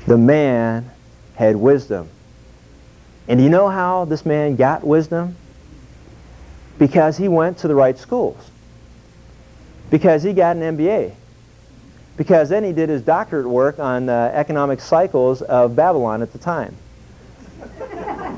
[0.05, 0.89] The man
[1.35, 2.09] had wisdom.
[3.31, 5.37] And do you know how this man got wisdom?
[6.77, 8.51] Because he went to the right schools.
[9.89, 11.13] Because he got an MBA.
[12.17, 16.39] Because then he did his doctorate work on uh, economic cycles of Babylon at the
[16.39, 16.75] time.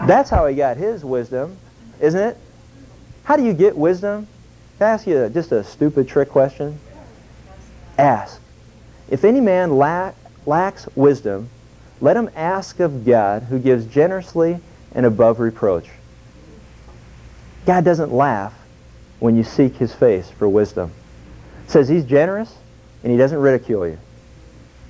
[0.06, 1.58] That's how he got his wisdom,
[2.00, 2.38] isn't it?
[3.24, 4.28] How do you get wisdom?
[4.78, 6.80] Can I ask you just a stupid trick question?
[7.98, 8.40] Ask.
[9.10, 10.14] If any man lack,
[10.46, 11.50] lacks wisdom,
[12.00, 14.60] let him ask of God, who gives generously
[14.96, 15.88] and above reproach.
[17.66, 18.54] God doesn't laugh
[19.20, 20.92] when you seek his face for wisdom.
[21.66, 22.54] It says he's generous
[23.04, 23.98] and he doesn't ridicule you.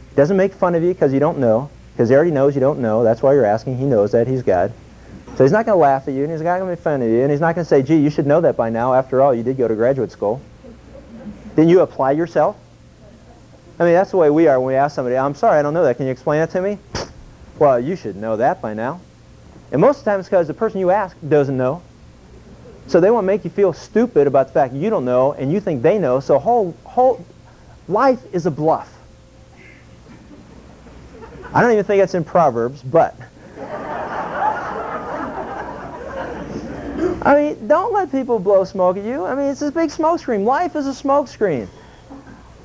[0.10, 2.62] He doesn't make fun of you because you don't know, because he already knows you
[2.62, 3.04] don't know.
[3.04, 3.78] That's why you're asking.
[3.78, 4.28] He knows that.
[4.28, 4.74] He's God.
[5.36, 7.02] So he's not going to laugh at you, and he's not going to make fun
[7.02, 8.94] of you, and he's not going to say, gee, you should know that by now.
[8.94, 10.40] After all, you did go to graduate school.
[11.56, 12.56] Didn't you apply yourself?
[13.80, 15.74] I mean, that's the way we are when we ask somebody, I'm sorry, I don't
[15.74, 15.98] know that.
[15.98, 16.78] Can you explain that to me?
[17.58, 19.02] Well, you should know that by now.
[19.74, 21.82] And most of the time it's because the person you ask doesn't know.
[22.86, 25.52] So they want to make you feel stupid about the fact you don't know and
[25.52, 26.20] you think they know.
[26.20, 27.26] So whole, whole
[27.88, 28.94] life is a bluff.
[31.54, 33.16] I don't even think that's in Proverbs, but
[37.24, 39.26] I mean, don't let people blow smoke at you.
[39.26, 40.46] I mean, it's a big smoke screen.
[40.46, 41.68] Life is a smoke screen.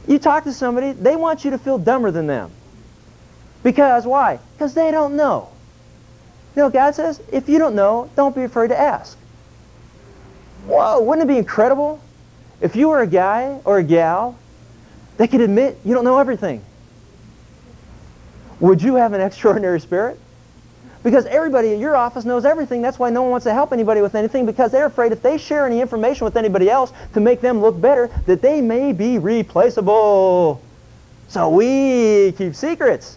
[0.07, 2.51] You talk to somebody, they want you to feel dumber than them.
[3.63, 4.41] Because why?
[4.57, 5.53] Because they don't know.
[6.59, 7.21] You know God says?
[7.31, 9.17] If you don't know, don't be afraid to ask.
[10.67, 12.01] Whoa, wouldn't it be incredible
[12.61, 14.37] if you were a guy or a gal
[15.19, 16.65] that could admit you don't know everything?
[18.59, 20.19] Would you have an extraordinary spirit?
[21.05, 22.83] Because everybody in your office knows everything.
[22.83, 25.39] That's why no one wants to help anybody with anything because they're afraid if they
[25.39, 29.21] share any information with anybody else to make them look better, that they may be
[29.21, 30.61] replaceable.
[31.29, 33.17] So we keep secrets.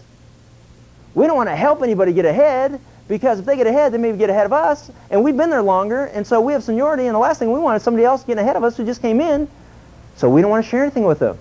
[1.14, 4.18] We don't want to help anybody get ahead because if they get ahead, they maybe
[4.18, 4.90] get ahead of us.
[5.10, 7.60] And we've been there longer, and so we have seniority, and the last thing we
[7.60, 9.48] want is somebody else getting ahead of us who just came in.
[10.16, 11.38] So we don't want to share anything with them.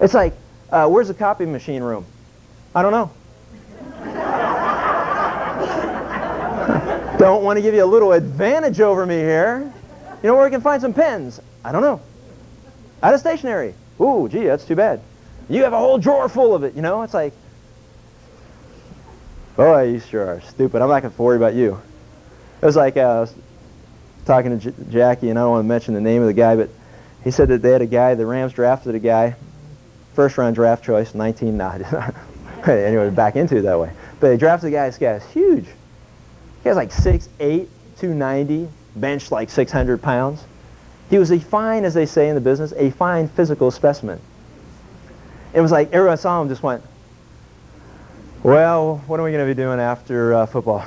[0.00, 0.34] It's like,
[0.70, 2.04] uh, where's the copy machine room?
[2.74, 3.10] I don't know.
[7.18, 9.72] don't want to give you a little advantage over me here.
[10.22, 11.40] You know where we can find some pens?
[11.64, 12.00] I don't know.
[13.02, 13.74] Out of stationery.
[14.00, 15.00] Ooh, gee, that's too bad.
[15.48, 17.02] You have a whole drawer full of it, you know?
[17.02, 17.32] It's like,
[19.56, 20.82] boy, you sure are stupid.
[20.82, 21.80] I'm not going to worry about you.
[22.60, 23.34] It was like uh, I was
[24.24, 26.56] talking to J Jackie, and I don't want to mention the name of the guy,
[26.56, 26.70] but
[27.24, 29.34] he said that they had a guy, the Rams drafted a guy,
[30.14, 31.72] first round draft choice, 19, nah,
[32.66, 33.92] anyway, back into it that way.
[34.20, 35.66] But they drafted a guy, this huge
[36.64, 37.28] guy's like 6'8",
[37.98, 40.44] 290, bench like 600 pounds.
[41.10, 44.20] He was a fine, as they say in the business, a fine physical specimen.
[45.52, 46.82] It was like everyone saw him just went,
[48.42, 50.84] well, what are we going to be doing after uh, football?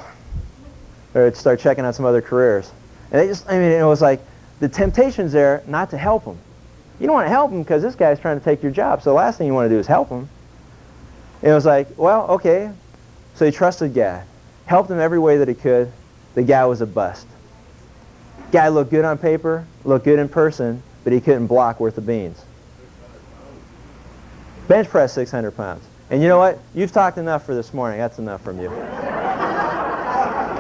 [1.14, 2.70] Or start checking out some other careers.
[3.12, 4.20] And they just, I mean, it was like
[4.60, 6.38] the temptation's there not to help him.
[7.00, 9.02] You don't want to help him because this guy's trying to take your job.
[9.02, 10.30] So the last thing you want to do is help him.
[11.42, 12.72] And it was like, well, okay.
[13.36, 14.24] So he trusted God.
[14.66, 15.92] Helped him every way that he could.
[16.34, 17.28] The guy was a bust.
[18.52, 22.06] Guy looked good on paper, looked good in person, but he couldn't block worth of
[22.06, 22.44] beans.
[24.68, 25.84] Bench press 600 pounds.
[26.10, 26.60] And you know what?
[26.76, 28.00] You've talked enough for this morning.
[28.00, 28.70] That's enough from you.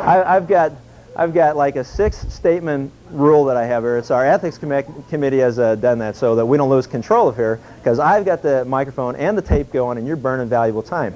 [0.07, 0.71] I, have got,
[1.15, 3.97] I've got like a six-statement rule that I have here.
[3.97, 7.27] It's our ethics com committee has uh, done that so that we don't lose control
[7.27, 10.83] of here because I've got the microphone and the tape going and you're burning valuable
[10.83, 11.13] time.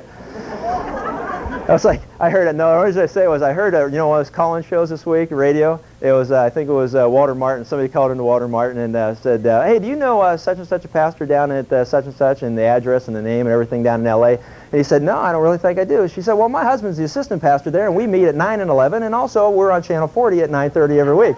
[1.69, 2.55] I was like, I heard it.
[2.55, 4.63] No, what did I say was I heard, a, you know, one of those call-in
[4.63, 5.79] shows this week, radio.
[6.01, 7.63] It was, uh, I think it was uh, Walter Martin.
[7.63, 10.57] Somebody called into Walter Martin and uh, said, uh, hey, do you know uh, such
[10.57, 13.21] and such a pastor down at uh, such and such and the address and the
[13.21, 14.37] name and everything down in L.A.?
[14.37, 16.07] And he said, no, I don't really think I do.
[16.07, 18.71] She said, well, my husband's the assistant pastor there and we meet at 9 and
[18.71, 21.35] 11 and also we're on Channel 40 at 9.30 every week.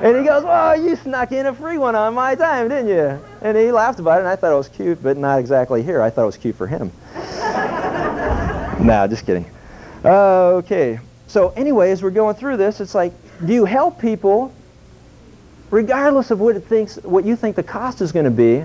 [0.00, 3.20] And he goes, well, you snuck in a free one on my time, didn't you?
[3.42, 6.00] And he laughed about it and I thought it was cute, but not exactly here.
[6.00, 6.90] I thought it was cute for him.
[8.82, 9.46] Nah, just kidding.
[10.04, 10.98] Uh, okay.
[11.26, 13.12] So anyway, as we're going through this, it's like,
[13.44, 14.52] do you help people
[15.72, 18.62] regardless of what it thinks, what you think the cost is going to be,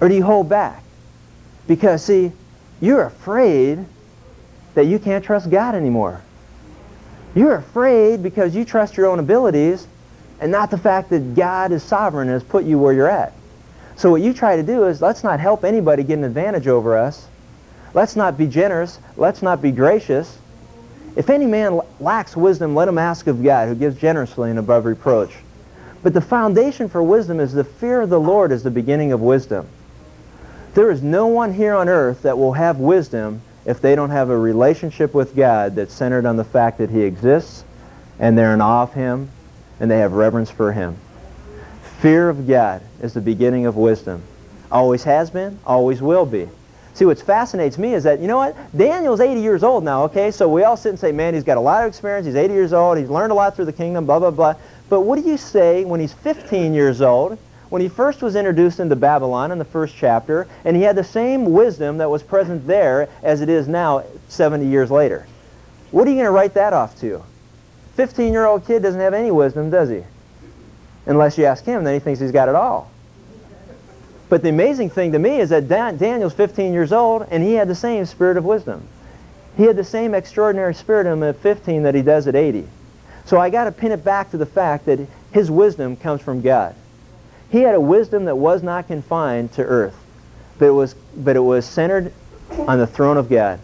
[0.00, 0.82] or do you hold back?
[1.66, 2.32] Because, see,
[2.82, 3.82] you're afraid
[4.74, 6.20] that you can't trust God anymore.
[7.34, 9.86] You're afraid because you trust your own abilities
[10.40, 13.32] and not the fact that God is sovereign and has put you where you're at.
[13.96, 16.98] So what you try to do is let's not help anybody get an advantage over
[16.98, 17.28] us.
[17.94, 18.98] Let's not be generous.
[19.16, 20.36] Let's not be gracious.
[21.16, 24.84] If any man lacks wisdom, let him ask of God, who gives generously and above
[24.84, 25.32] reproach.
[26.02, 29.20] But the foundation for wisdom is the fear of the Lord is the beginning of
[29.20, 29.68] wisdom.
[30.74, 34.28] There is no one here on earth that will have wisdom if they don't have
[34.28, 37.64] a relationship with God that's centered on the fact that he exists
[38.18, 39.30] and they're in awe of him
[39.78, 40.96] and they have reverence for him.
[42.00, 44.22] Fear of God is the beginning of wisdom.
[44.70, 46.48] Always has been, always will be.
[46.94, 48.56] See, what fascinates me is that, you know what?
[48.76, 50.30] Daniel's 80 years old now, okay?
[50.30, 52.24] So we all sit and say, man, he's got a lot of experience.
[52.24, 52.98] He's 80 years old.
[52.98, 54.54] He's learned a lot through the kingdom, blah, blah, blah.
[54.88, 57.36] But what do you say when he's 15 years old,
[57.70, 61.02] when he first was introduced into Babylon in the first chapter, and he had the
[61.02, 65.26] same wisdom that was present there as it is now 70 years later?
[65.90, 67.24] What are you going to write that off to?
[67.96, 70.04] 15-year-old kid doesn't have any wisdom, does he?
[71.06, 72.90] Unless you ask him, then he thinks he's got it all.
[74.34, 77.52] But the amazing thing to me is that Dan Daniel's 15 years old, and he
[77.52, 78.82] had the same spirit of wisdom.
[79.56, 82.66] He had the same extraordinary spirit in him at 15 that he does at 80.
[83.26, 84.98] So I got to pin it back to the fact that
[85.30, 86.74] his wisdom comes from God.
[87.50, 89.94] He had a wisdom that was not confined to earth,
[90.58, 92.12] but it was, but it was centered
[92.66, 93.60] on the throne of God,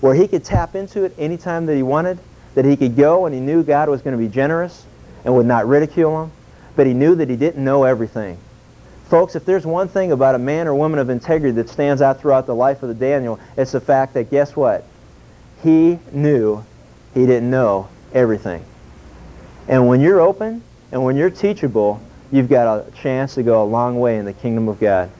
[0.00, 2.18] where he could tap into it anytime that he wanted,
[2.54, 4.86] that he could go and he knew God was going to be generous
[5.26, 6.32] and would not ridicule him,
[6.76, 8.38] but he knew that he didn't know everything.
[9.14, 12.20] Folks, if there's one thing about a man or woman of integrity that stands out
[12.20, 14.84] throughout the life of the Daniel, it's the fact that guess what?
[15.62, 16.64] He knew
[17.14, 18.64] he didn't know everything.
[19.68, 22.00] And when you're open and when you're teachable,
[22.32, 25.12] you've got a chance to go a long way in the kingdom of God.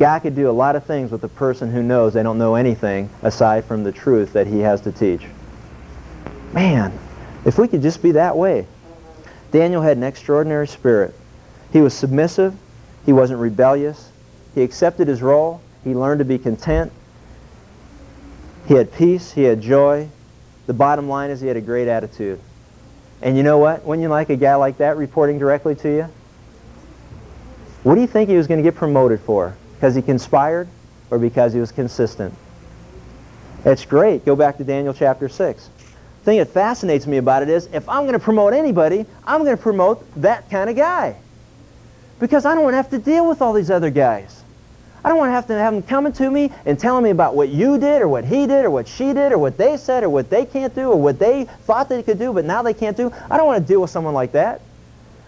[0.00, 2.56] God could do a lot of things with a person who knows they don't know
[2.56, 5.22] anything aside from the truth that he has to teach.
[6.52, 6.98] Man,
[7.44, 8.66] if we could just be that way.
[9.52, 11.14] Daniel had an extraordinary spirit.
[11.72, 12.56] He was submissive.
[13.06, 14.10] He wasn't rebellious.
[14.54, 15.62] He accepted his role.
[15.84, 16.92] He learned to be content.
[18.66, 19.32] He had peace.
[19.32, 20.08] He had joy.
[20.66, 22.40] The bottom line is he had a great attitude.
[23.22, 23.84] And you know what?
[23.84, 26.08] When you like a guy like that reporting directly to you,
[27.84, 29.56] what do you think he was going to get promoted for?
[29.76, 30.66] Because he conspired
[31.10, 32.34] or because he was consistent?
[33.64, 34.24] It's great.
[34.24, 35.68] Go back to Daniel chapter 6.
[35.68, 39.44] The thing that fascinates me about it is if I'm going to promote anybody, I'm
[39.44, 41.16] going to promote that kind of guy.
[42.18, 44.42] Because I don't want to have to deal with all these other guys.
[45.04, 47.36] I don't want to have to have them coming to me and telling me about
[47.36, 50.02] what you did or what he did or what she did or what they said
[50.02, 52.74] or what they can't do or what they thought they could do but now they
[52.74, 53.12] can't do.
[53.30, 54.60] I don't want to deal with someone like that.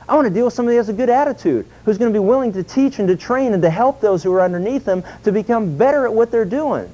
[0.09, 2.25] I want to deal with somebody who has a good attitude, who's going to be
[2.25, 5.31] willing to teach and to train and to help those who are underneath them to
[5.31, 6.91] become better at what they're doing.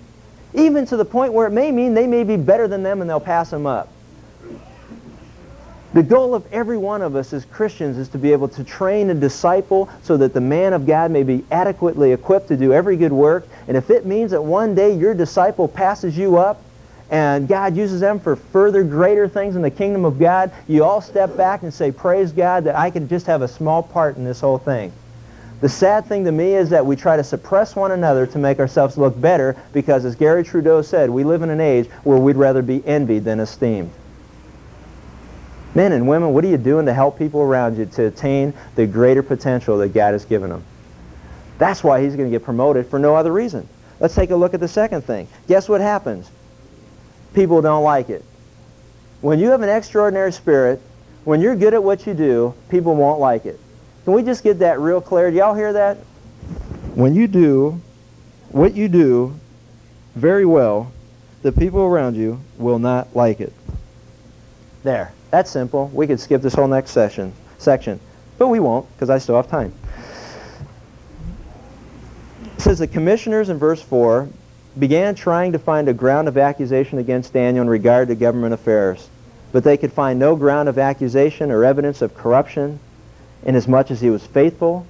[0.52, 3.08] Even to the point where it may mean they may be better than them and
[3.08, 3.88] they'll pass them up.
[5.94, 9.10] The goal of every one of us as Christians is to be able to train
[9.10, 12.96] and disciple so that the man of God may be adequately equipped to do every
[12.96, 13.46] good work.
[13.68, 16.60] And if it means that one day your disciple passes you up
[17.10, 21.00] and God uses them for further greater things in the kingdom of God, you all
[21.00, 24.24] step back and say, praise God that I can just have a small part in
[24.24, 24.92] this whole thing.
[25.60, 28.58] The sad thing to me is that we try to suppress one another to make
[28.58, 32.34] ourselves look better because, as Garry Trudeau said, we live in an age where we'd
[32.34, 33.92] rather be envied than esteemed.
[35.74, 38.86] Men and women, what are you doing to help people around you to attain the
[38.86, 40.64] greater potential that God has given them?
[41.58, 43.68] That's why he's going to get promoted for no other reason.
[44.00, 45.28] Let's take a look at the second thing.
[45.48, 46.30] Guess what happens?
[47.32, 48.24] People don't like it.
[49.20, 50.80] When you have an extraordinary spirit,
[51.24, 53.58] when you're good at what you do, people won't like it.
[54.04, 55.30] Can we just get that real clear?
[55.30, 55.96] Do y'all hear that?
[56.94, 57.80] When you do
[58.50, 59.34] what you do
[60.14, 60.92] very well,
[61.42, 63.52] the people around you will not like it.
[64.82, 65.12] There.
[65.34, 65.90] That's simple.
[65.92, 67.98] We could skip this whole next session, section.
[68.38, 69.74] But we won't, because I still have time.
[72.56, 74.28] It says the commissioners in verse 4
[74.78, 79.08] began trying to find a ground of accusation against Daniel in regard to government affairs.
[79.50, 82.78] But they could find no ground of accusation or evidence of corruption,
[83.42, 84.86] inasmuch as he was faithful.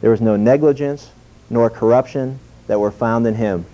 [0.00, 1.08] There was no negligence
[1.50, 3.64] nor corruption that were found in him.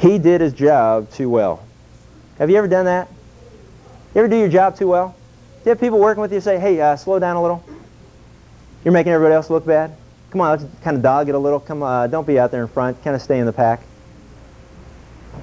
[0.00, 1.64] He did his job too well.
[2.38, 3.06] Have you ever done that?
[4.14, 5.08] You ever do your job too well?
[5.08, 7.64] Do you have people working with you say, hey, uh, slow down a little?
[8.84, 9.96] You're making everybody else look bad?
[10.30, 11.58] Come on, let's kind of dog it a little.
[11.58, 13.02] Come on, uh, don't be out there in front.
[13.02, 13.82] Kind of stay in the pack.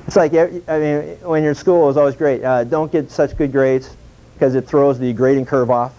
[0.08, 2.44] It's like, I mean, when you're in school, it's always great.
[2.44, 3.94] Uh, don't get such good grades
[4.36, 5.94] because it throws the grading curve off.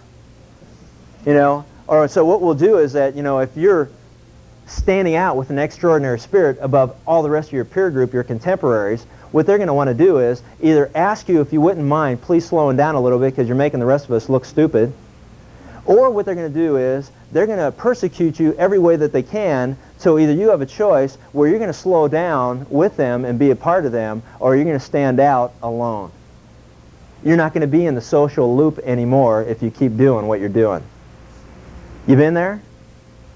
[1.27, 1.65] You know?
[1.85, 3.89] Or so what we'll do is that, you know, if you're
[4.65, 8.23] standing out with an extraordinary spirit above all the rest of your peer group, your
[8.23, 11.85] contemporaries, what they're going to want to do is either ask you if you wouldn't
[11.85, 14.45] mind, please slowing down a little bit because you're making the rest of us look
[14.45, 14.93] stupid.
[15.85, 19.11] Or what they're going to do is they're going to persecute you every way that
[19.11, 19.75] they can.
[19.97, 23.39] So either you have a choice where you're going to slow down with them and
[23.39, 26.11] be a part of them, or you're going to stand out alone.
[27.23, 30.41] You're not going to be in the social loop anymore if you keep doing what
[30.41, 30.83] you're doing.
[32.05, 32.61] You been there?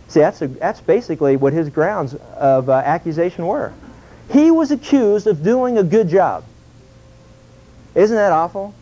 [0.09, 3.73] See, that's, a, that's basically what his grounds of uh, accusation were.
[4.31, 6.43] He was accused of doing a good job.
[7.95, 8.73] Isn't that awful?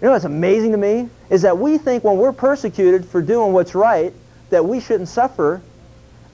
[0.00, 1.08] You know what's amazing to me?
[1.30, 4.12] Is that we think when we're persecuted for doing what's right,
[4.50, 5.60] that we shouldn't suffer.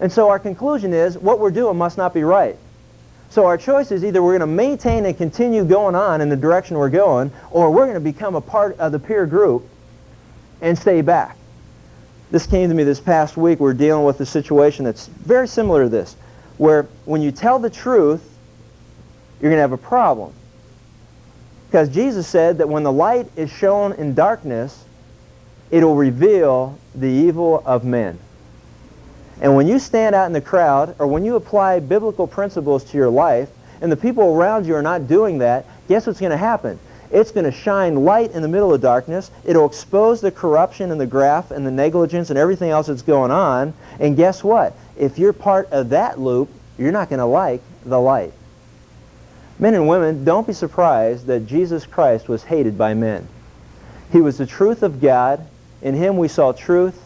[0.00, 2.56] And so our conclusion is what we're doing must not be right.
[3.30, 6.36] So our choice is either we're going to maintain and continue going on in the
[6.36, 9.66] direction we're going, or we're going to become a part of the peer group
[10.60, 11.36] and stay back.
[12.30, 13.60] This came to me this past week.
[13.60, 16.16] We're dealing with a situation that's very similar to this
[16.58, 18.22] where when you tell the truth,
[19.40, 20.32] you're going to have a problem.
[21.66, 24.84] Because Jesus said that when the light is shown in darkness,
[25.70, 28.18] it'll reveal the evil of men.
[29.40, 32.96] And when you stand out in the crowd, or when you apply biblical principles to
[32.96, 33.50] your life,
[33.80, 36.78] and the people around you are not doing that, guess what's going to happen?
[37.10, 39.30] It's going to shine light in the middle of darkness.
[39.44, 43.30] It'll expose the corruption and the graft and the negligence and everything else that's going
[43.30, 43.74] on.
[44.00, 44.76] And guess what?
[44.96, 48.32] If you're part of that loop, you're not going to like the light.
[49.58, 53.28] Men and women, don't be surprised that Jesus Christ was hated by men.
[54.10, 55.46] He was the truth of God.
[55.82, 57.00] In him we saw truth.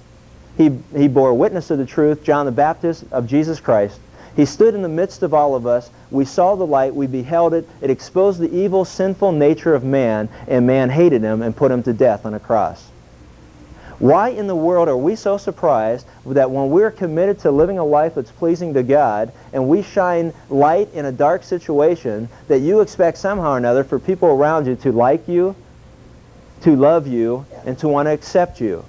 [0.57, 4.01] He, he bore witness of the truth, John the Baptist, of Jesus Christ.
[4.35, 5.91] He stood in the midst of all of us.
[6.11, 6.95] We saw the light.
[6.95, 7.69] We beheld it.
[7.81, 11.83] It exposed the evil, sinful nature of man, and man hated him and put him
[11.85, 12.89] to death on a cross.
[13.99, 17.85] Why in the world are we so surprised that when we're committed to living a
[17.85, 22.81] life that's pleasing to God and we shine light in a dark situation that you
[22.81, 25.57] expect somehow or another for people around you to like you,
[26.61, 28.85] to love you, and to want to accept you?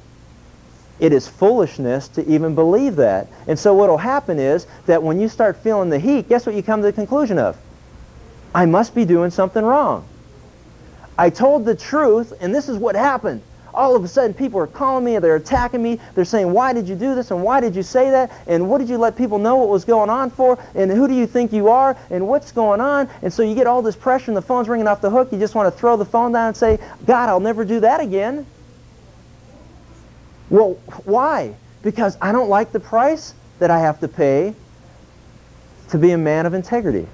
[1.00, 3.30] It is foolishness to even believe that.
[3.48, 6.54] And so what will happen is that when you start feeling the heat, guess what
[6.54, 7.58] you come to the conclusion of?
[8.54, 10.08] I must be doing something wrong.
[11.18, 13.42] I told the truth, and this is what happened
[13.74, 16.74] all of a sudden people are calling me, and they're attacking me, they're saying, why
[16.74, 19.16] did you do this, and why did you say that, and what did you let
[19.16, 22.28] people know what was going on for, and who do you think you are, and
[22.28, 25.02] what's going on, and so you get all this pressure, and the phone's ringing off
[25.02, 27.66] the hook, you just want to throw the phone down and say, God, I'll never
[27.66, 28.46] do that again.
[30.50, 30.74] Well,
[31.06, 31.56] why?
[31.84, 34.56] Because I don't like the price that I have to pay
[35.90, 37.08] to be a man of integrity.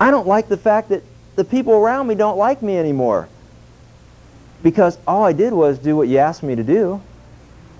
[0.00, 1.02] I don't like the fact that
[1.36, 3.28] the people around me don't like me anymore.
[4.64, 7.00] Because all I did was do what you asked me to do.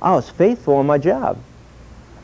[0.03, 1.39] I was faithful in my job.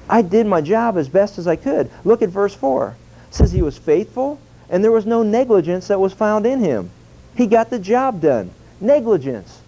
[0.08, 1.90] I did my job as best as I could.
[2.04, 2.94] Look at verse 4.
[3.28, 4.38] It says he was faithful,
[4.68, 6.90] and there was no negligence that was found in him.
[7.34, 8.50] He got the job done.
[8.80, 9.60] Negligence.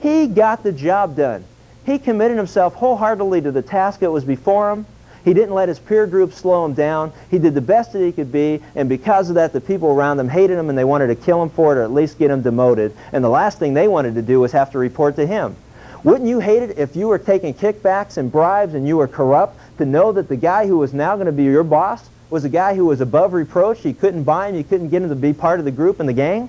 [0.00, 1.44] He got the job done.
[1.86, 4.86] He committed himself wholeheartedly to the task that was before him.
[5.24, 7.12] He didn't let his peer group slow him down.
[7.30, 10.18] He did the best that he could be, and because of that, the people around
[10.18, 12.30] him hated him and they wanted to kill him for it or at least get
[12.30, 12.96] him demoted.
[13.12, 15.56] And the last thing they wanted to do was have to report to him.
[16.02, 19.58] Wouldn't you hate it if you were taking kickbacks and bribes and you were corrupt
[19.76, 22.48] to know that the guy who was now going to be your boss was a
[22.48, 23.84] guy who was above reproach?
[23.84, 26.08] You couldn't buy him, you couldn't get him to be part of the group and
[26.08, 26.48] the gang?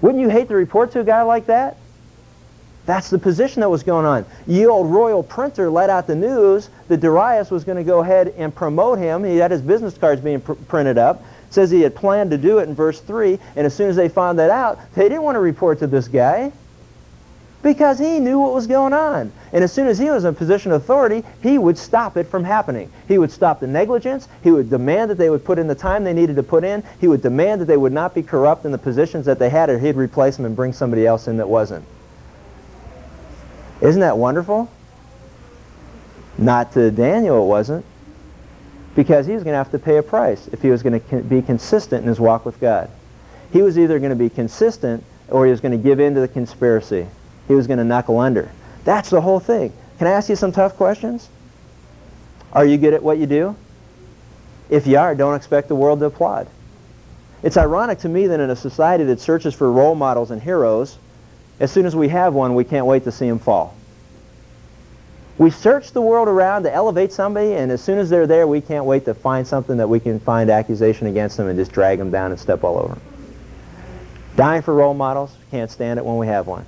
[0.00, 1.76] Wouldn't you hate to report to a guy like that?
[2.86, 4.24] That's the position that was going on.
[4.46, 8.34] Ye old royal printer let out the news that Darius was going to go ahead
[8.36, 9.22] and promote him.
[9.22, 11.22] He had his business cards being pr printed up.
[11.48, 13.96] It says he had planned to do it in verse 3, and as soon as
[13.96, 16.52] they found that out, they didn't want to report to this guy
[17.62, 19.32] because he knew what was going on.
[19.52, 22.26] And as soon as he was in a position of authority, he would stop it
[22.28, 22.90] from happening.
[23.08, 24.28] He would stop the negligence.
[24.42, 26.82] He would demand that they would put in the time they needed to put in.
[27.00, 29.68] He would demand that they would not be corrupt in the positions that they had,
[29.68, 31.84] or he'd replace them and bring somebody else in that wasn't.
[33.80, 34.70] Isn't that wonderful?
[36.36, 37.84] Not to Daniel it wasn't,
[38.94, 41.22] because he was going to have to pay a price if he was going to
[41.22, 42.90] be consistent in his walk with God.
[43.52, 46.20] He was either going to be consistent or he was going to give in to
[46.20, 47.06] the conspiracy
[47.48, 48.50] he was going to knuckle under.
[48.84, 49.72] That's the whole thing.
[49.98, 51.28] Can I ask you some tough questions?
[52.52, 53.56] Are you good at what you do?
[54.68, 56.48] If you are, don't expect the world to applaud.
[57.42, 60.96] It's ironic to me that in a society that searches for role models and heroes,
[61.60, 63.74] as soon as we have one, we can't wait to see him fall.
[65.36, 68.60] We search the world around to elevate somebody, and as soon as they're there, we
[68.60, 71.98] can't wait to find something that we can find accusation against them and just drag
[71.98, 73.00] them down and step all over them.
[74.36, 76.64] Dying for role models, can't stand it when we have one.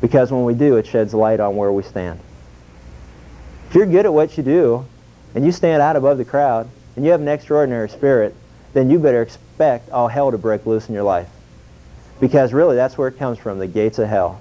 [0.00, 2.20] Because when we do, it sheds light on where we stand.
[3.68, 4.86] If you're good at what you do,
[5.34, 8.34] and you stand out above the crowd, and you have an extraordinary spirit,
[8.72, 11.28] then you better expect all hell to break loose in your life.
[12.20, 14.40] Because really, that's where it comes from, the gates of hell.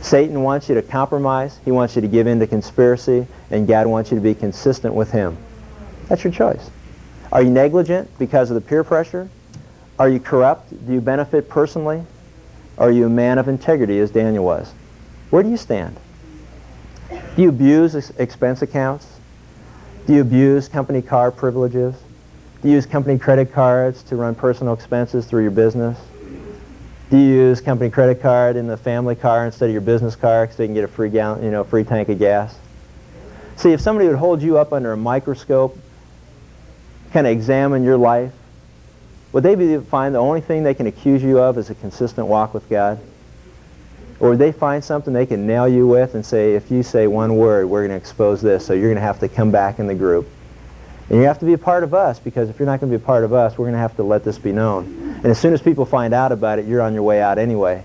[0.00, 1.58] Satan wants you to compromise.
[1.64, 3.26] He wants you to give in to conspiracy.
[3.50, 5.36] And God wants you to be consistent with him.
[6.08, 6.70] That's your choice.
[7.32, 9.28] Are you negligent because of the peer pressure?
[9.98, 10.70] Are you corrupt?
[10.86, 12.04] Do you benefit personally?
[12.78, 14.72] Are you a man of integrity as Daniel was?
[15.30, 15.96] Where do you stand?
[17.10, 19.06] Do you abuse expense accounts?
[20.06, 21.94] Do you abuse company car privileges?
[22.62, 25.98] Do you use company credit cards to run personal expenses through your business?
[27.10, 30.50] Do you use company credit card in the family car instead of your business car
[30.50, 32.56] so you can get a free gallon, you know, free tank of gas?
[33.56, 35.78] See, if somebody would hold you up under a microscope,
[37.12, 38.32] kind of examine your life,
[39.32, 42.26] would they be find the only thing they can accuse you of is a consistent
[42.26, 42.98] walk with God?
[44.18, 47.06] Or would they find something they can nail you with and say, if you say
[47.06, 49.78] one word, we're going to expose this, so you're going to have to come back
[49.78, 50.26] in the group.
[51.08, 52.98] And you have to be a part of us, because if you're not going to
[52.98, 54.84] be a part of us, we're going to have to let this be known.
[55.16, 57.84] And as soon as people find out about it, you're on your way out anyway.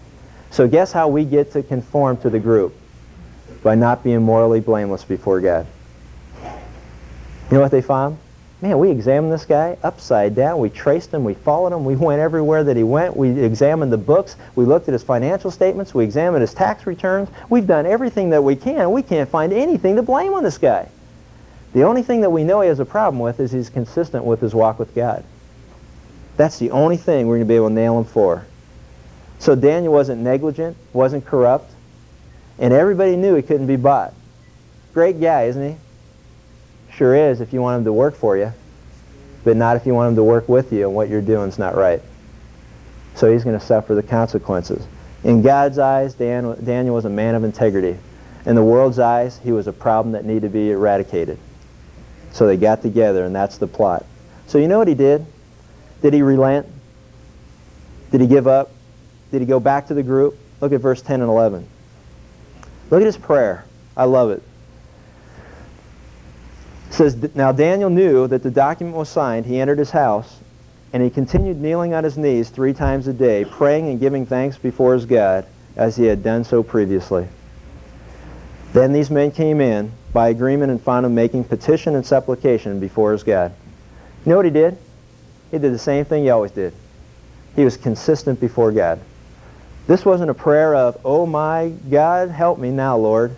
[0.49, 2.75] So guess how we get to conform to the group?
[3.63, 5.67] By not being morally blameless before God.
[6.43, 8.17] You know what they found?
[8.59, 10.59] Man, we examined this guy upside down.
[10.59, 11.23] We traced him.
[11.23, 11.85] We followed him.
[11.85, 13.15] We went everywhere that he went.
[13.15, 14.35] We examined the books.
[14.55, 15.93] We looked at his financial statements.
[15.93, 17.29] We examined his tax returns.
[17.49, 18.91] We've done everything that we can.
[18.91, 20.89] We can't find anything to blame on this guy.
[21.73, 24.41] The only thing that we know he has a problem with is he's consistent with
[24.41, 25.23] his walk with God.
[26.35, 28.45] That's the only thing we're going to be able to nail him for.
[29.39, 31.71] So Daniel wasn't negligent, wasn't corrupt,
[32.59, 34.13] and everybody knew he couldn't be bought.
[34.93, 35.77] Great guy, isn't he?
[36.93, 38.51] Sure is if you want him to work for you,
[39.43, 41.57] but not if you want him to work with you and what you're doing is
[41.57, 42.01] not right.
[43.15, 44.85] So he's going to suffer the consequences.
[45.23, 47.97] In God's eyes, Dan, Daniel was a man of integrity.
[48.45, 51.37] In the world's eyes, he was a problem that needed to be eradicated.
[52.31, 54.05] So they got together, and that's the plot.
[54.47, 55.25] So you know what he did?
[56.01, 56.67] Did he relent?
[58.11, 58.71] Did he give up?
[59.31, 60.37] Did he go back to the group?
[60.59, 61.65] Look at verse 10 and 11.
[62.89, 63.65] Look at his prayer.
[63.95, 64.43] I love it.
[66.89, 69.45] It says, Now Daniel knew that the document was signed.
[69.45, 70.39] He entered his house,
[70.91, 74.57] and he continued kneeling on his knees three times a day, praying and giving thanks
[74.57, 77.27] before his God, as he had done so previously.
[78.73, 83.11] Then these men came in by agreement and found him making petition and supplication before
[83.11, 83.53] his God.
[84.25, 84.77] You know what he did?
[85.51, 86.73] He did the same thing he always did.
[87.55, 88.99] He was consistent before God.
[89.87, 93.35] This wasn't a prayer of, oh my God, help me now, Lord.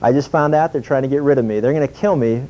[0.00, 1.60] I just found out they're trying to get rid of me.
[1.60, 2.44] They're going to kill me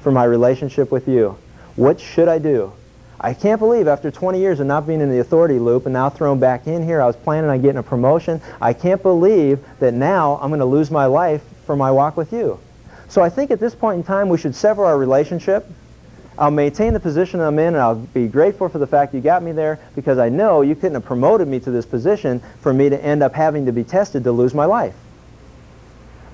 [0.00, 1.36] for my relationship with you.
[1.76, 2.72] What should I do?
[3.20, 6.08] I can't believe after 20 years of not being in the authority loop and now
[6.08, 8.40] thrown back in here, I was planning on getting a promotion.
[8.60, 12.32] I can't believe that now I'm going to lose my life for my walk with
[12.32, 12.60] you.
[13.08, 15.66] So I think at this point in time, we should sever our relationship.
[16.38, 19.42] I'll maintain the position I'm in, and I'll be grateful for the fact you got
[19.42, 22.88] me there because I know you couldn't have promoted me to this position for me
[22.88, 24.94] to end up having to be tested to lose my life.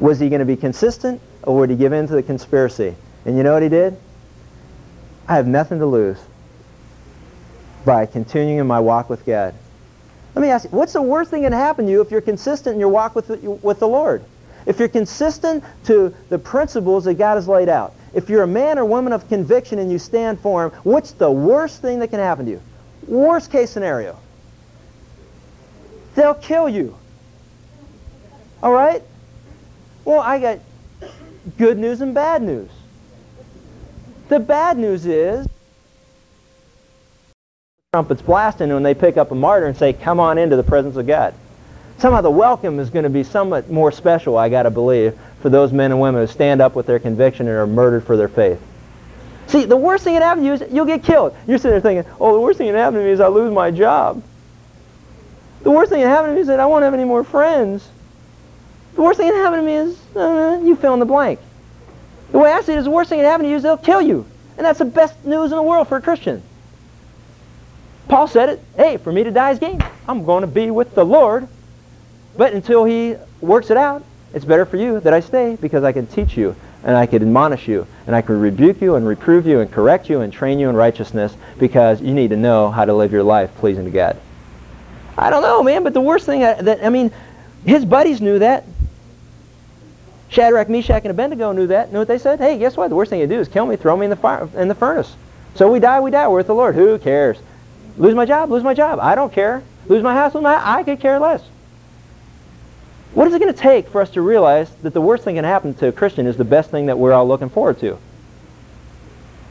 [0.00, 2.94] Was he going to be consistent or would he give in to the conspiracy?
[3.24, 3.96] And you know what he did?
[5.26, 6.18] I have nothing to lose
[7.86, 9.54] by continuing in my walk with God.
[10.34, 12.20] Let me ask you, what's the worst thing that can happen to you if you're
[12.20, 14.24] consistent in your walk with the, with the Lord?
[14.66, 18.78] If you're consistent to the principles that God has laid out, if you're a man
[18.78, 22.20] or woman of conviction and you stand for Him, what's the worst thing that can
[22.20, 22.62] happen to you?
[23.06, 24.18] Worst case scenario.
[26.14, 26.96] They'll kill you.
[28.62, 29.02] All right?
[30.04, 30.58] Well, I got
[31.58, 32.70] good news and bad news.
[34.28, 35.46] The bad news is
[37.92, 40.96] trumpets blasting when they pick up a martyr and say, come on into the presence
[40.96, 41.34] of God.
[42.04, 45.48] Somehow the welcome is going to be somewhat more special, I got to believe, for
[45.48, 48.28] those men and women who stand up with their conviction and are murdered for their
[48.28, 48.60] faith.
[49.46, 51.34] See, the worst thing that happen to you is you'll get killed.
[51.46, 53.50] You're sitting there thinking, oh, the worst thing that happen to me is I lose
[53.54, 54.22] my job.
[55.62, 57.88] The worst thing that happen to me is that I won't have any more friends.
[58.96, 61.40] The worst thing that happen to me is uh, you fill in the blank.
[62.32, 63.78] The way I see it is the worst thing that happen to you is they'll
[63.78, 64.26] kill you.
[64.58, 66.42] And that's the best news in the world for a Christian.
[68.08, 69.82] Paul said it, hey, for me to die is gain.
[70.06, 71.48] I'm going to be with the Lord.
[72.36, 75.92] But until he works it out, it's better for you that I stay because I
[75.92, 79.46] can teach you and I can admonish you and I can rebuke you and reprove
[79.46, 82.84] you and correct you and train you in righteousness because you need to know how
[82.84, 84.20] to live your life pleasing to God.
[85.16, 87.12] I don't know, man, but the worst thing that, that I mean,
[87.64, 88.64] his buddies knew that.
[90.28, 91.92] Shadrach, Meshach, and Abednego knew that.
[91.92, 92.40] Know what they said?
[92.40, 92.88] Hey, guess what?
[92.88, 94.74] The worst thing you do is kill me, throw me in the fire, in the
[94.74, 95.14] furnace.
[95.54, 96.26] So we die, we die.
[96.26, 96.74] We're with the Lord.
[96.74, 97.38] Who cares?
[97.96, 98.98] Lose my job, lose my job.
[98.98, 99.62] I don't care.
[99.86, 100.62] Lose my house, lose my house.
[100.64, 101.42] I could care less.
[103.14, 105.42] What is it going to take for us to realize that the worst thing that
[105.42, 107.96] can happen to a Christian is the best thing that we're all looking forward to?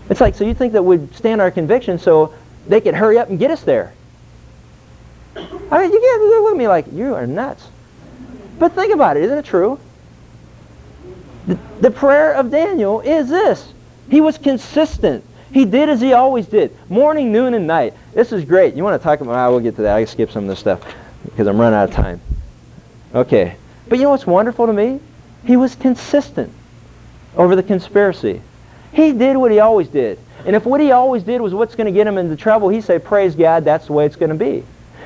[0.09, 2.33] It's like, so you think that we'd stand our conviction so
[2.67, 3.93] they could hurry up and get us there.
[5.35, 5.39] I
[5.81, 7.67] mean, you can't look at me like, you are nuts.
[8.59, 9.23] But think about it.
[9.23, 9.79] Isn't it true?
[11.47, 13.73] The, the prayer of Daniel is this.
[14.09, 15.23] He was consistent.
[15.53, 17.93] He did as he always did, morning, noon, and night.
[18.13, 18.75] This is great.
[18.75, 19.95] You want to talk about, I will get to that.
[19.95, 20.81] I skip some of this stuff
[21.23, 22.19] because I'm running out of time.
[23.13, 23.55] Okay.
[23.87, 24.99] But you know what's wonderful to me?
[25.45, 26.51] He was consistent
[27.35, 28.41] over the conspiracy.
[28.91, 30.19] He did what he always did.
[30.45, 32.81] And if what he always did was what's going to get him into trouble, he
[32.81, 34.63] say, praise God, that's the way it's going to be.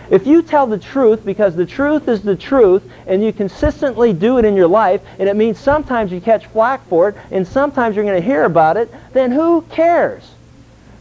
[0.10, 4.38] If you tell the truth because the truth is the truth and you consistently do
[4.38, 7.96] it in your life and it means sometimes you catch flack for it and sometimes
[7.96, 10.32] you're going to hear about it, then who cares?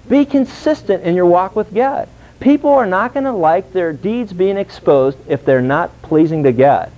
[0.08, 2.08] Be consistent in your walk with God.
[2.40, 6.52] People are not going to like their deeds being exposed if they're not pleasing to
[6.52, 6.90] God.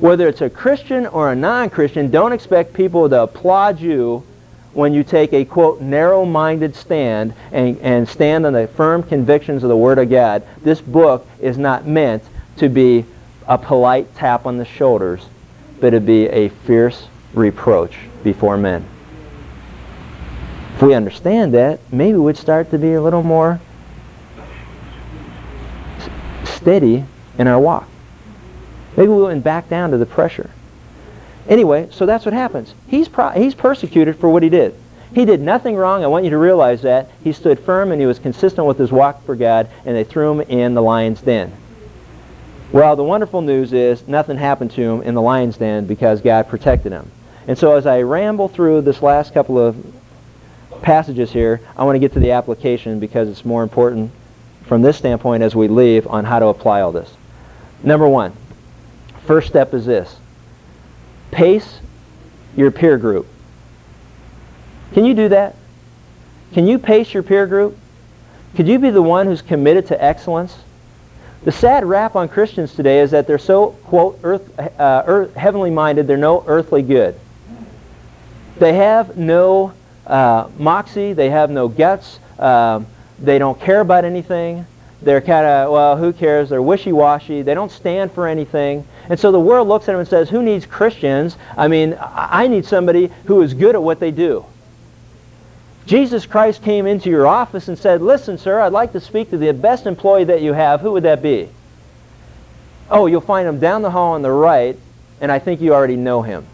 [0.00, 4.24] Whether it's a Christian or a non-Christian, don't expect people to applaud you
[4.72, 9.68] when you take a, quote, narrow-minded stand and, and stand on the firm convictions of
[9.68, 10.42] the Word of God.
[10.62, 12.22] This book is not meant
[12.56, 13.04] to be
[13.46, 15.26] a polite tap on the shoulders,
[15.80, 18.86] but to be a fierce reproach before men.
[20.76, 23.60] If we understand that, maybe we'd start to be a little more
[26.44, 27.04] steady
[27.38, 27.86] in our walk.
[28.96, 30.50] Maybe we wouldn't back down to the pressure.
[31.48, 32.74] Anyway, so that's what happens.
[32.86, 34.74] He's, he's persecuted for what he did.
[35.14, 36.04] He did nothing wrong.
[36.04, 37.10] I want you to realize that.
[37.24, 40.30] He stood firm and he was consistent with his walk for God, and they threw
[40.32, 41.52] him in the lion's den.
[42.72, 46.48] Well, the wonderful news is nothing happened to him in the lion's den because God
[46.48, 47.10] protected him.
[47.48, 49.76] And so as I ramble through this last couple of
[50.82, 54.12] passages here, I want to get to the application because it's more important
[54.66, 57.12] from this standpoint as we leave on how to apply all this.
[57.82, 58.32] Number one,
[59.30, 60.16] first step is this.
[61.30, 61.78] Pace
[62.56, 63.28] your peer group.
[64.92, 65.54] Can you do that?
[66.52, 67.78] Can you pace your peer group?
[68.56, 70.58] Could you be the one who's committed to excellence?
[71.44, 75.70] The sad rap on Christians today is that they're so, quote, earth, uh, earth, heavenly
[75.70, 77.14] minded, they're no earthly good.
[78.58, 79.74] They have no
[80.08, 81.12] uh, moxie.
[81.12, 82.18] They have no guts.
[82.36, 82.84] Um,
[83.20, 84.66] they don't care about anything.
[85.02, 86.50] They're kind of, well, who cares?
[86.50, 87.42] They're wishy-washy.
[87.42, 88.84] They don't stand for anything.
[89.10, 91.36] And so the world looks at him and says, who needs Christians?
[91.58, 94.46] I mean, I need somebody who is good at what they do.
[95.84, 99.36] Jesus Christ came into your office and said, listen, sir, I'd like to speak to
[99.36, 100.80] the best employee that you have.
[100.80, 101.48] Who would that be?
[102.88, 104.78] Oh, you'll find him down the hall on the right,
[105.20, 106.46] and I think you already know him.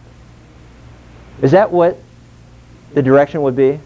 [1.42, 1.98] Is that what
[2.94, 3.80] the direction would be?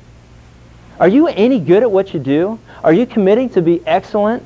[1.01, 2.61] Are you any good at what you do?
[2.85, 4.45] Are you committing to be excellent?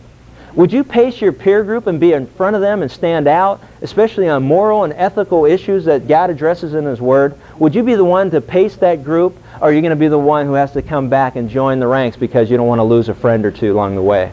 [0.56, 3.60] Would you pace your peer group and be in front of them and stand out,
[3.82, 7.36] especially on moral and ethical issues that God addresses in His Word?
[7.58, 10.06] Would you be the one to pace that group, or are you going to be
[10.06, 12.78] the one who has to come back and join the ranks because you don't want
[12.78, 14.32] to lose a friend or two along the way?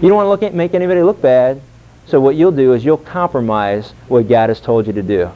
[0.00, 1.60] You don't want to look at, make anybody look bad,
[2.06, 5.30] so what you'll do is you'll compromise what God has told you to do.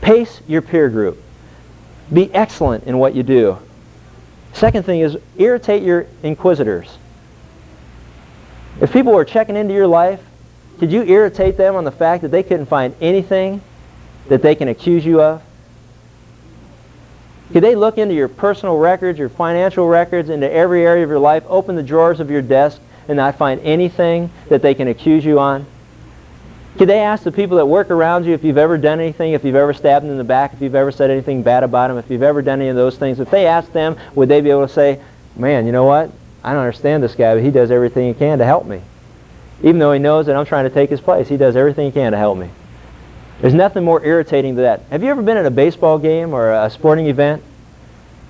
[0.00, 1.22] Pace your peer group.
[2.10, 3.58] Be excellent in what you do.
[4.54, 6.96] Second thing is irritate your inquisitors.
[8.80, 10.20] If people were checking into your life,
[10.78, 13.60] could you irritate them on the fact that they couldn't find anything
[14.28, 15.42] that they can accuse you of?
[17.52, 21.18] Could they look into your personal records, your financial records, into every area of your
[21.18, 25.24] life, open the drawers of your desk, and not find anything that they can accuse
[25.24, 25.66] you on?
[26.78, 29.44] Could they ask the people that work around you if you've ever done anything, if
[29.44, 31.98] you've ever stabbed them in the back, if you've ever said anything bad about them,
[31.98, 33.20] if you've ever done any of those things?
[33.20, 35.00] If they asked them, would they be able to say,
[35.36, 36.10] man, you know what?
[36.44, 38.82] I don't understand this guy, but he does everything he can to help me.
[39.62, 41.92] Even though he knows that I'm trying to take his place, he does everything he
[41.92, 42.50] can to help me.
[43.40, 44.82] There's nothing more irritating than that.
[44.90, 47.42] Have you ever been at a baseball game or a sporting event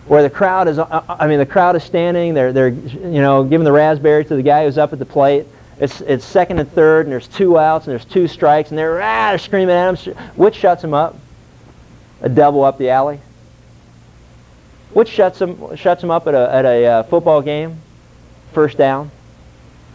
[0.06, 3.20] where the crowd is, uh, uh, I mean, the crowd is standing, they're, they're, you
[3.20, 5.46] know, giving the raspberry to the guy who's up at the plate,
[5.80, 9.02] it's, it's second and third, and there's two outs, and there's two strikes, and they're,
[9.02, 10.14] ah, they're screaming at him.
[10.36, 11.18] Which shuts him up?
[12.20, 13.18] A double up the alley.
[14.92, 17.80] Which shuts him, shuts him up at a, at a uh, football game?
[18.54, 19.10] First down.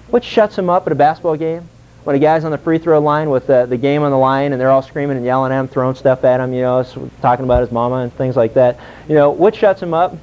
[0.09, 1.67] Which shuts him up at a basketball game?
[2.03, 4.51] When a guy's on the free throw line with uh, the game on the line,
[4.51, 6.83] and they're all screaming and yelling at him, throwing stuff at him, you know,
[7.21, 8.79] talking about his mama and things like that.
[9.07, 10.15] You know, which shuts him up?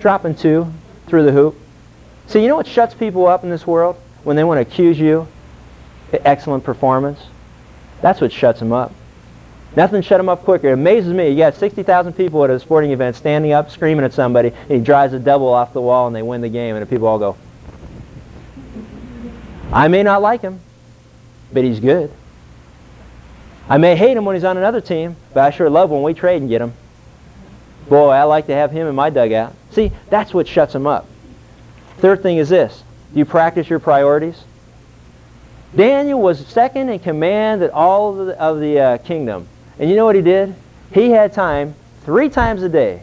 [0.00, 0.66] Dropping two
[1.06, 1.56] through the hoop.
[2.26, 3.96] See, you know what shuts people up in this world?
[4.24, 5.26] when they want to accuse you,
[6.12, 7.20] excellent performance,
[8.00, 8.92] that's what shuts them up.
[9.74, 10.68] Nothing shut him up quicker.
[10.68, 11.30] It amazes me.
[11.30, 14.80] You got 60,000 people at a sporting event standing up, screaming at somebody, and he
[14.80, 17.18] drives a double off the wall, and they win the game, and the people all
[17.18, 17.36] go.
[19.72, 20.60] I may not like him,
[21.52, 22.10] but he's good.
[23.68, 26.12] I may hate him when he's on another team, but I sure love when we
[26.12, 26.74] trade and get him.
[27.88, 29.54] Boy, I like to have him in my dugout.
[29.70, 31.06] See, that's what shuts him up.
[31.98, 32.82] Third thing is this.
[33.12, 34.44] Do you practice your priorities?
[35.74, 39.48] Daniel was second in command at all of the, of the uh, kingdom.
[39.78, 40.54] And you know what he did?
[40.92, 43.02] He had time three times a day,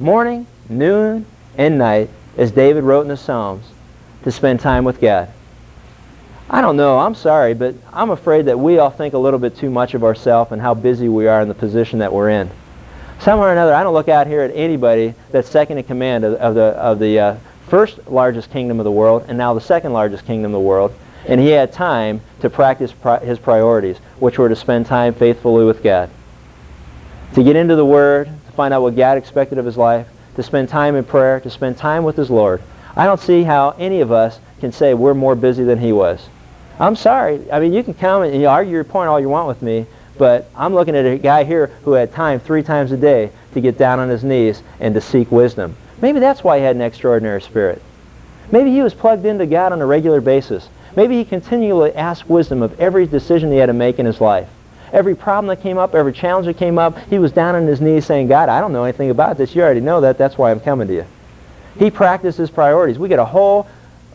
[0.00, 1.26] morning, noon,
[1.58, 3.66] and night, as David wrote in the Psalms,
[4.24, 5.28] to spend time with God.
[6.48, 9.56] I don't know, I'm sorry, but I'm afraid that we all think a little bit
[9.56, 12.50] too much of ourselves and how busy we are in the position that we're in.
[13.18, 16.34] Somehow or another, I don't look out here at anybody that's second in command of,
[16.34, 17.36] of the, of the uh,
[17.68, 20.94] first largest kingdom of the world and now the second largest kingdom of the world.
[21.26, 25.64] And he had time to practice pri his priorities, which were to spend time faithfully
[25.64, 26.10] with God,
[27.34, 30.06] to get into the Word, to find out what God expected of his life,
[30.36, 32.62] to spend time in prayer, to spend time with his Lord.
[32.94, 36.28] I don't see how any of us can say we're more busy than he was.
[36.78, 37.50] I'm sorry.
[37.50, 39.86] I mean, you can come and you argue your point all you want with me,
[40.18, 43.60] but I'm looking at a guy here who had time three times a day to
[43.60, 45.76] get down on his knees and to seek wisdom.
[46.00, 47.82] Maybe that's why he had an extraordinary spirit.
[48.50, 50.68] Maybe he was plugged into God on a regular basis.
[50.96, 54.48] Maybe he continually asked wisdom of every decision he had to make in his life.
[54.92, 57.82] Every problem that came up, every challenge that came up, he was down on his
[57.82, 59.54] knees saying, God, I don't know anything about this.
[59.54, 60.16] You already know that.
[60.16, 61.06] That's why I'm coming to you.
[61.78, 62.98] He practiced his priorities.
[62.98, 63.68] We get a whole,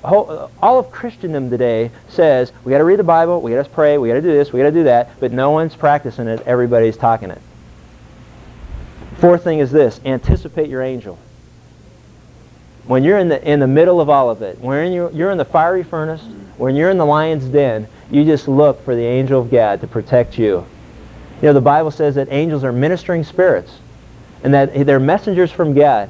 [0.03, 3.63] whole uh, all of Christendom today says, we got to read the Bible, we got
[3.63, 5.75] to pray, we got to do this, we got to do that, but no one's
[5.75, 6.41] practicing it.
[6.47, 7.41] Everybody's talking it.
[9.19, 11.19] Fourth thing is this, anticipate your angel
[12.91, 15.37] when you're in the, in the middle of all of it, when you're, you're in
[15.37, 16.21] the fiery furnace,
[16.57, 19.87] when you're in the lion's den, you just look for the angel of God to
[19.87, 20.65] protect you.
[21.37, 23.79] You know, the Bible says that angels are ministering spirits
[24.43, 26.09] and that they're messengers from God.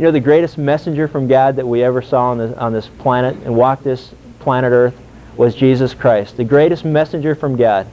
[0.00, 2.88] You know, the greatest messenger from God that we ever saw on this, on this
[2.88, 5.00] planet and walked this planet Earth
[5.36, 7.86] was Jesus Christ, the greatest messenger from God.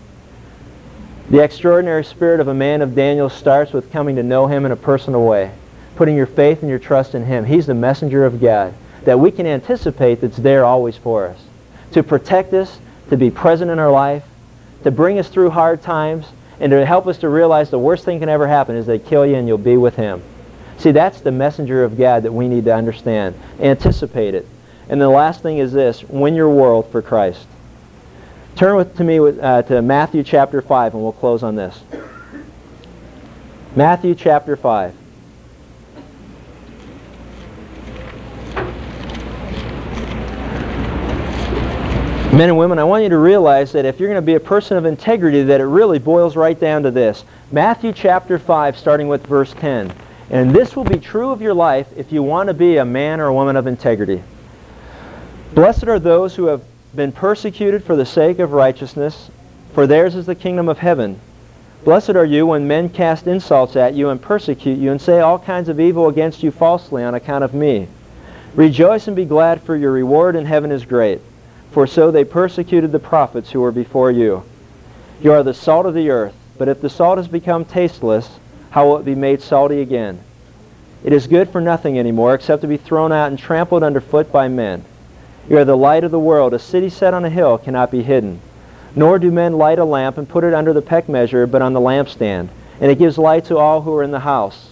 [1.29, 4.71] The extraordinary spirit of a man of Daniel starts with coming to know him in
[4.71, 5.51] a personal way
[5.95, 7.45] putting your faith and your trust in Him.
[7.45, 8.73] He's the messenger of God
[9.05, 11.39] that we can anticipate that's there always for us.
[11.91, 12.79] To protect us,
[13.09, 14.23] to be present in our life,
[14.83, 16.25] to bring us through hard times,
[16.59, 19.25] and to help us to realize the worst thing can ever happen is they kill
[19.25, 20.21] you and you'll be with Him.
[20.77, 23.39] See, that's the messenger of God that we need to understand.
[23.59, 24.47] Anticipate it.
[24.89, 27.45] And the last thing is this, win your world for Christ.
[28.55, 31.81] Turn with, to me uh, to Matthew chapter 5 and we'll close on this.
[33.75, 34.93] Matthew chapter 5.
[42.33, 44.39] Men and women, I want you to realize that if you're going to be a
[44.39, 47.25] person of integrity, that it really boils right down to this.
[47.51, 49.93] Matthew chapter 5, starting with verse 10.
[50.31, 53.19] And this will be true of your life if you want to be a man
[53.19, 54.23] or a woman of integrity.
[55.53, 56.63] Blessed are those who have
[56.95, 59.29] been persecuted for the sake of righteousness,
[59.75, 61.19] for theirs is the kingdom of heaven.
[61.83, 65.37] Blessed are you when men cast insults at you and persecute you and say all
[65.37, 67.87] kinds of evil against you falsely on account of me.
[68.55, 71.21] Rejoice and be glad, for your reward in heaven is great
[71.73, 74.43] for so they persecuted the prophets who were before you.
[75.21, 78.29] You are the salt of the earth, but if the salt has become tasteless,
[78.69, 80.19] how will it be made salty again?
[81.03, 84.47] It is good for nothing anymore except to be thrown out and trampled underfoot by
[84.47, 84.85] men.
[85.49, 86.53] You are the light of the world.
[86.53, 88.39] A city set on a hill cannot be hidden.
[88.95, 91.73] Nor do men light a lamp and put it under the peck measure, but on
[91.73, 92.49] the lampstand,
[92.79, 94.71] and it gives light to all who are in the house.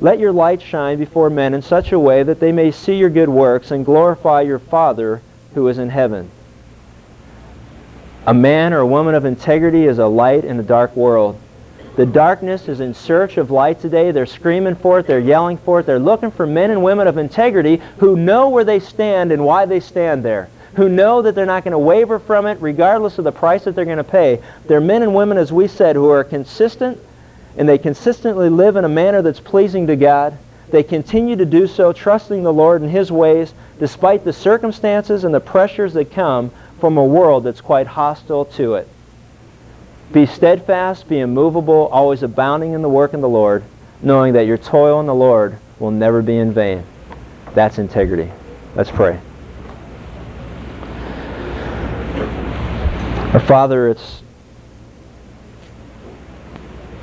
[0.00, 3.10] Let your light shine before men in such a way that they may see your
[3.10, 5.22] good works and glorify your Father
[5.54, 6.30] who is in heaven.
[8.26, 11.40] A man or a woman of integrity is a light in a dark world.
[11.96, 14.10] The darkness is in search of light today.
[14.10, 15.06] They're screaming for it.
[15.06, 15.86] They're yelling for it.
[15.86, 19.66] They're looking for men and women of integrity who know where they stand and why
[19.66, 23.24] they stand there, who know that they're not going to waver from it regardless of
[23.24, 24.40] the price that they're going to pay.
[24.66, 26.98] They're men and women, as we said, who are consistent
[27.56, 30.38] and they consistently live in a manner that's pleasing to God.
[30.70, 35.34] They continue to do so, trusting the Lord and His ways, despite the circumstances and
[35.34, 38.88] the pressures that come from a world that's quite hostile to it.
[40.12, 43.62] Be steadfast, be immovable, always abounding in the work of the Lord,
[44.02, 46.84] knowing that your toil in the Lord will never be in vain.
[47.54, 48.30] That's integrity.
[48.74, 49.20] Let's pray.
[53.32, 54.19] Our Father, it's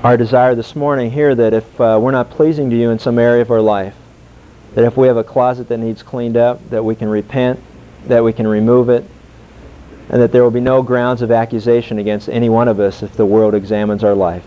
[0.03, 3.17] our desire this morning here that if uh, we're not pleasing to you in some
[3.17, 3.95] area of our life,
[4.75, 7.59] that if we have a closet that needs cleaned up, that we can repent,
[8.05, 9.03] that we can remove it,
[10.09, 13.13] and that there will be no grounds of accusation against any one of us if
[13.13, 14.45] the world examines our life.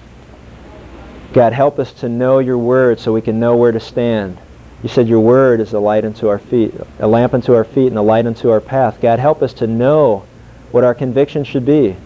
[1.32, 4.38] God, help us to know your word so we can know where to stand.
[4.84, 7.88] You said your word is a light unto our feet, a lamp unto our feet
[7.88, 9.00] and a light unto our path.
[9.00, 10.24] God, help us to know
[10.70, 11.96] what our conviction should be.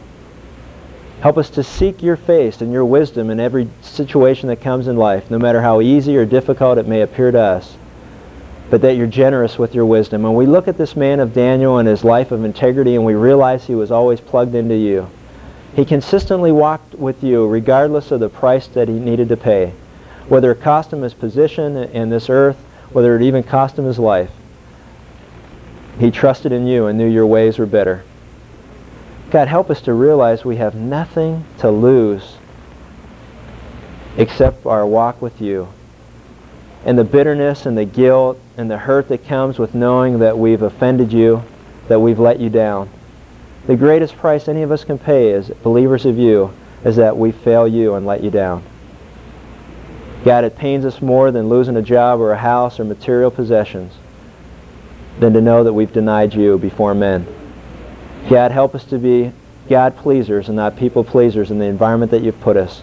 [1.21, 4.97] Help us to seek your face and your wisdom in every situation that comes in
[4.97, 7.77] life, no matter how easy or difficult it may appear to us
[8.71, 10.25] but that you're generous with your wisdom.
[10.25, 13.15] And we look at this man of Daniel and his life of integrity and we
[13.15, 15.09] realize he was always plugged into you.
[15.77, 19.73] He consistently walked with you regardless of the price that he needed to pay,
[20.29, 22.57] whether it cost him his position in this earth,
[22.91, 24.31] whether it even cost him his life.
[25.99, 28.03] He trusted in you and knew your ways were better.
[29.35, 32.37] God, help us to realize we have nothing to lose
[34.17, 35.67] except our walk with you
[36.85, 40.63] and the bitterness and the guilt and the hurt that comes with knowing that we've
[40.63, 41.43] offended you,
[41.89, 42.89] that we've let you down.
[43.67, 46.55] The greatest price any of us can pay as believers of you
[46.85, 48.63] is that we fail you and let you down.
[50.25, 53.95] God, it pains us more than losing a job or a house or material possessions
[55.19, 57.27] than to know that we've denied you before men.
[58.29, 59.33] God, help us to be
[59.69, 62.83] God pleasers and not people pleasers in the environment that you've put us.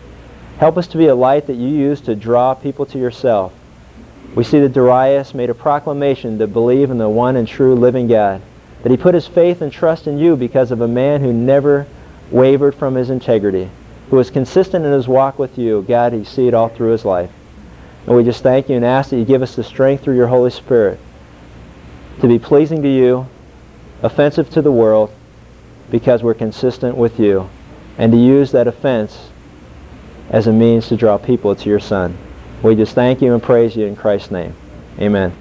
[0.59, 3.53] Help us to be a light that you use to draw people to yourself
[4.33, 8.07] we see that Darius made a proclamation to believe in the one and true living
[8.07, 8.41] God,
[8.81, 11.85] that he put his faith and trust in you because of a man who never
[12.29, 13.69] wavered from his integrity,
[14.09, 15.83] who was consistent in his walk with you.
[15.85, 17.29] God, you see it all through his life.
[18.07, 20.27] And we just thank you and ask that you give us the strength through your
[20.27, 20.99] Holy Spirit
[22.21, 23.27] to be pleasing to you,
[24.01, 25.13] offensive to the world,
[25.91, 27.49] because we're consistent with you,
[27.97, 29.29] and to use that offense
[30.29, 32.17] as a means to draw people to your Son.
[32.63, 34.55] We just thank you and praise you in Christ's name.
[34.99, 35.40] Amen.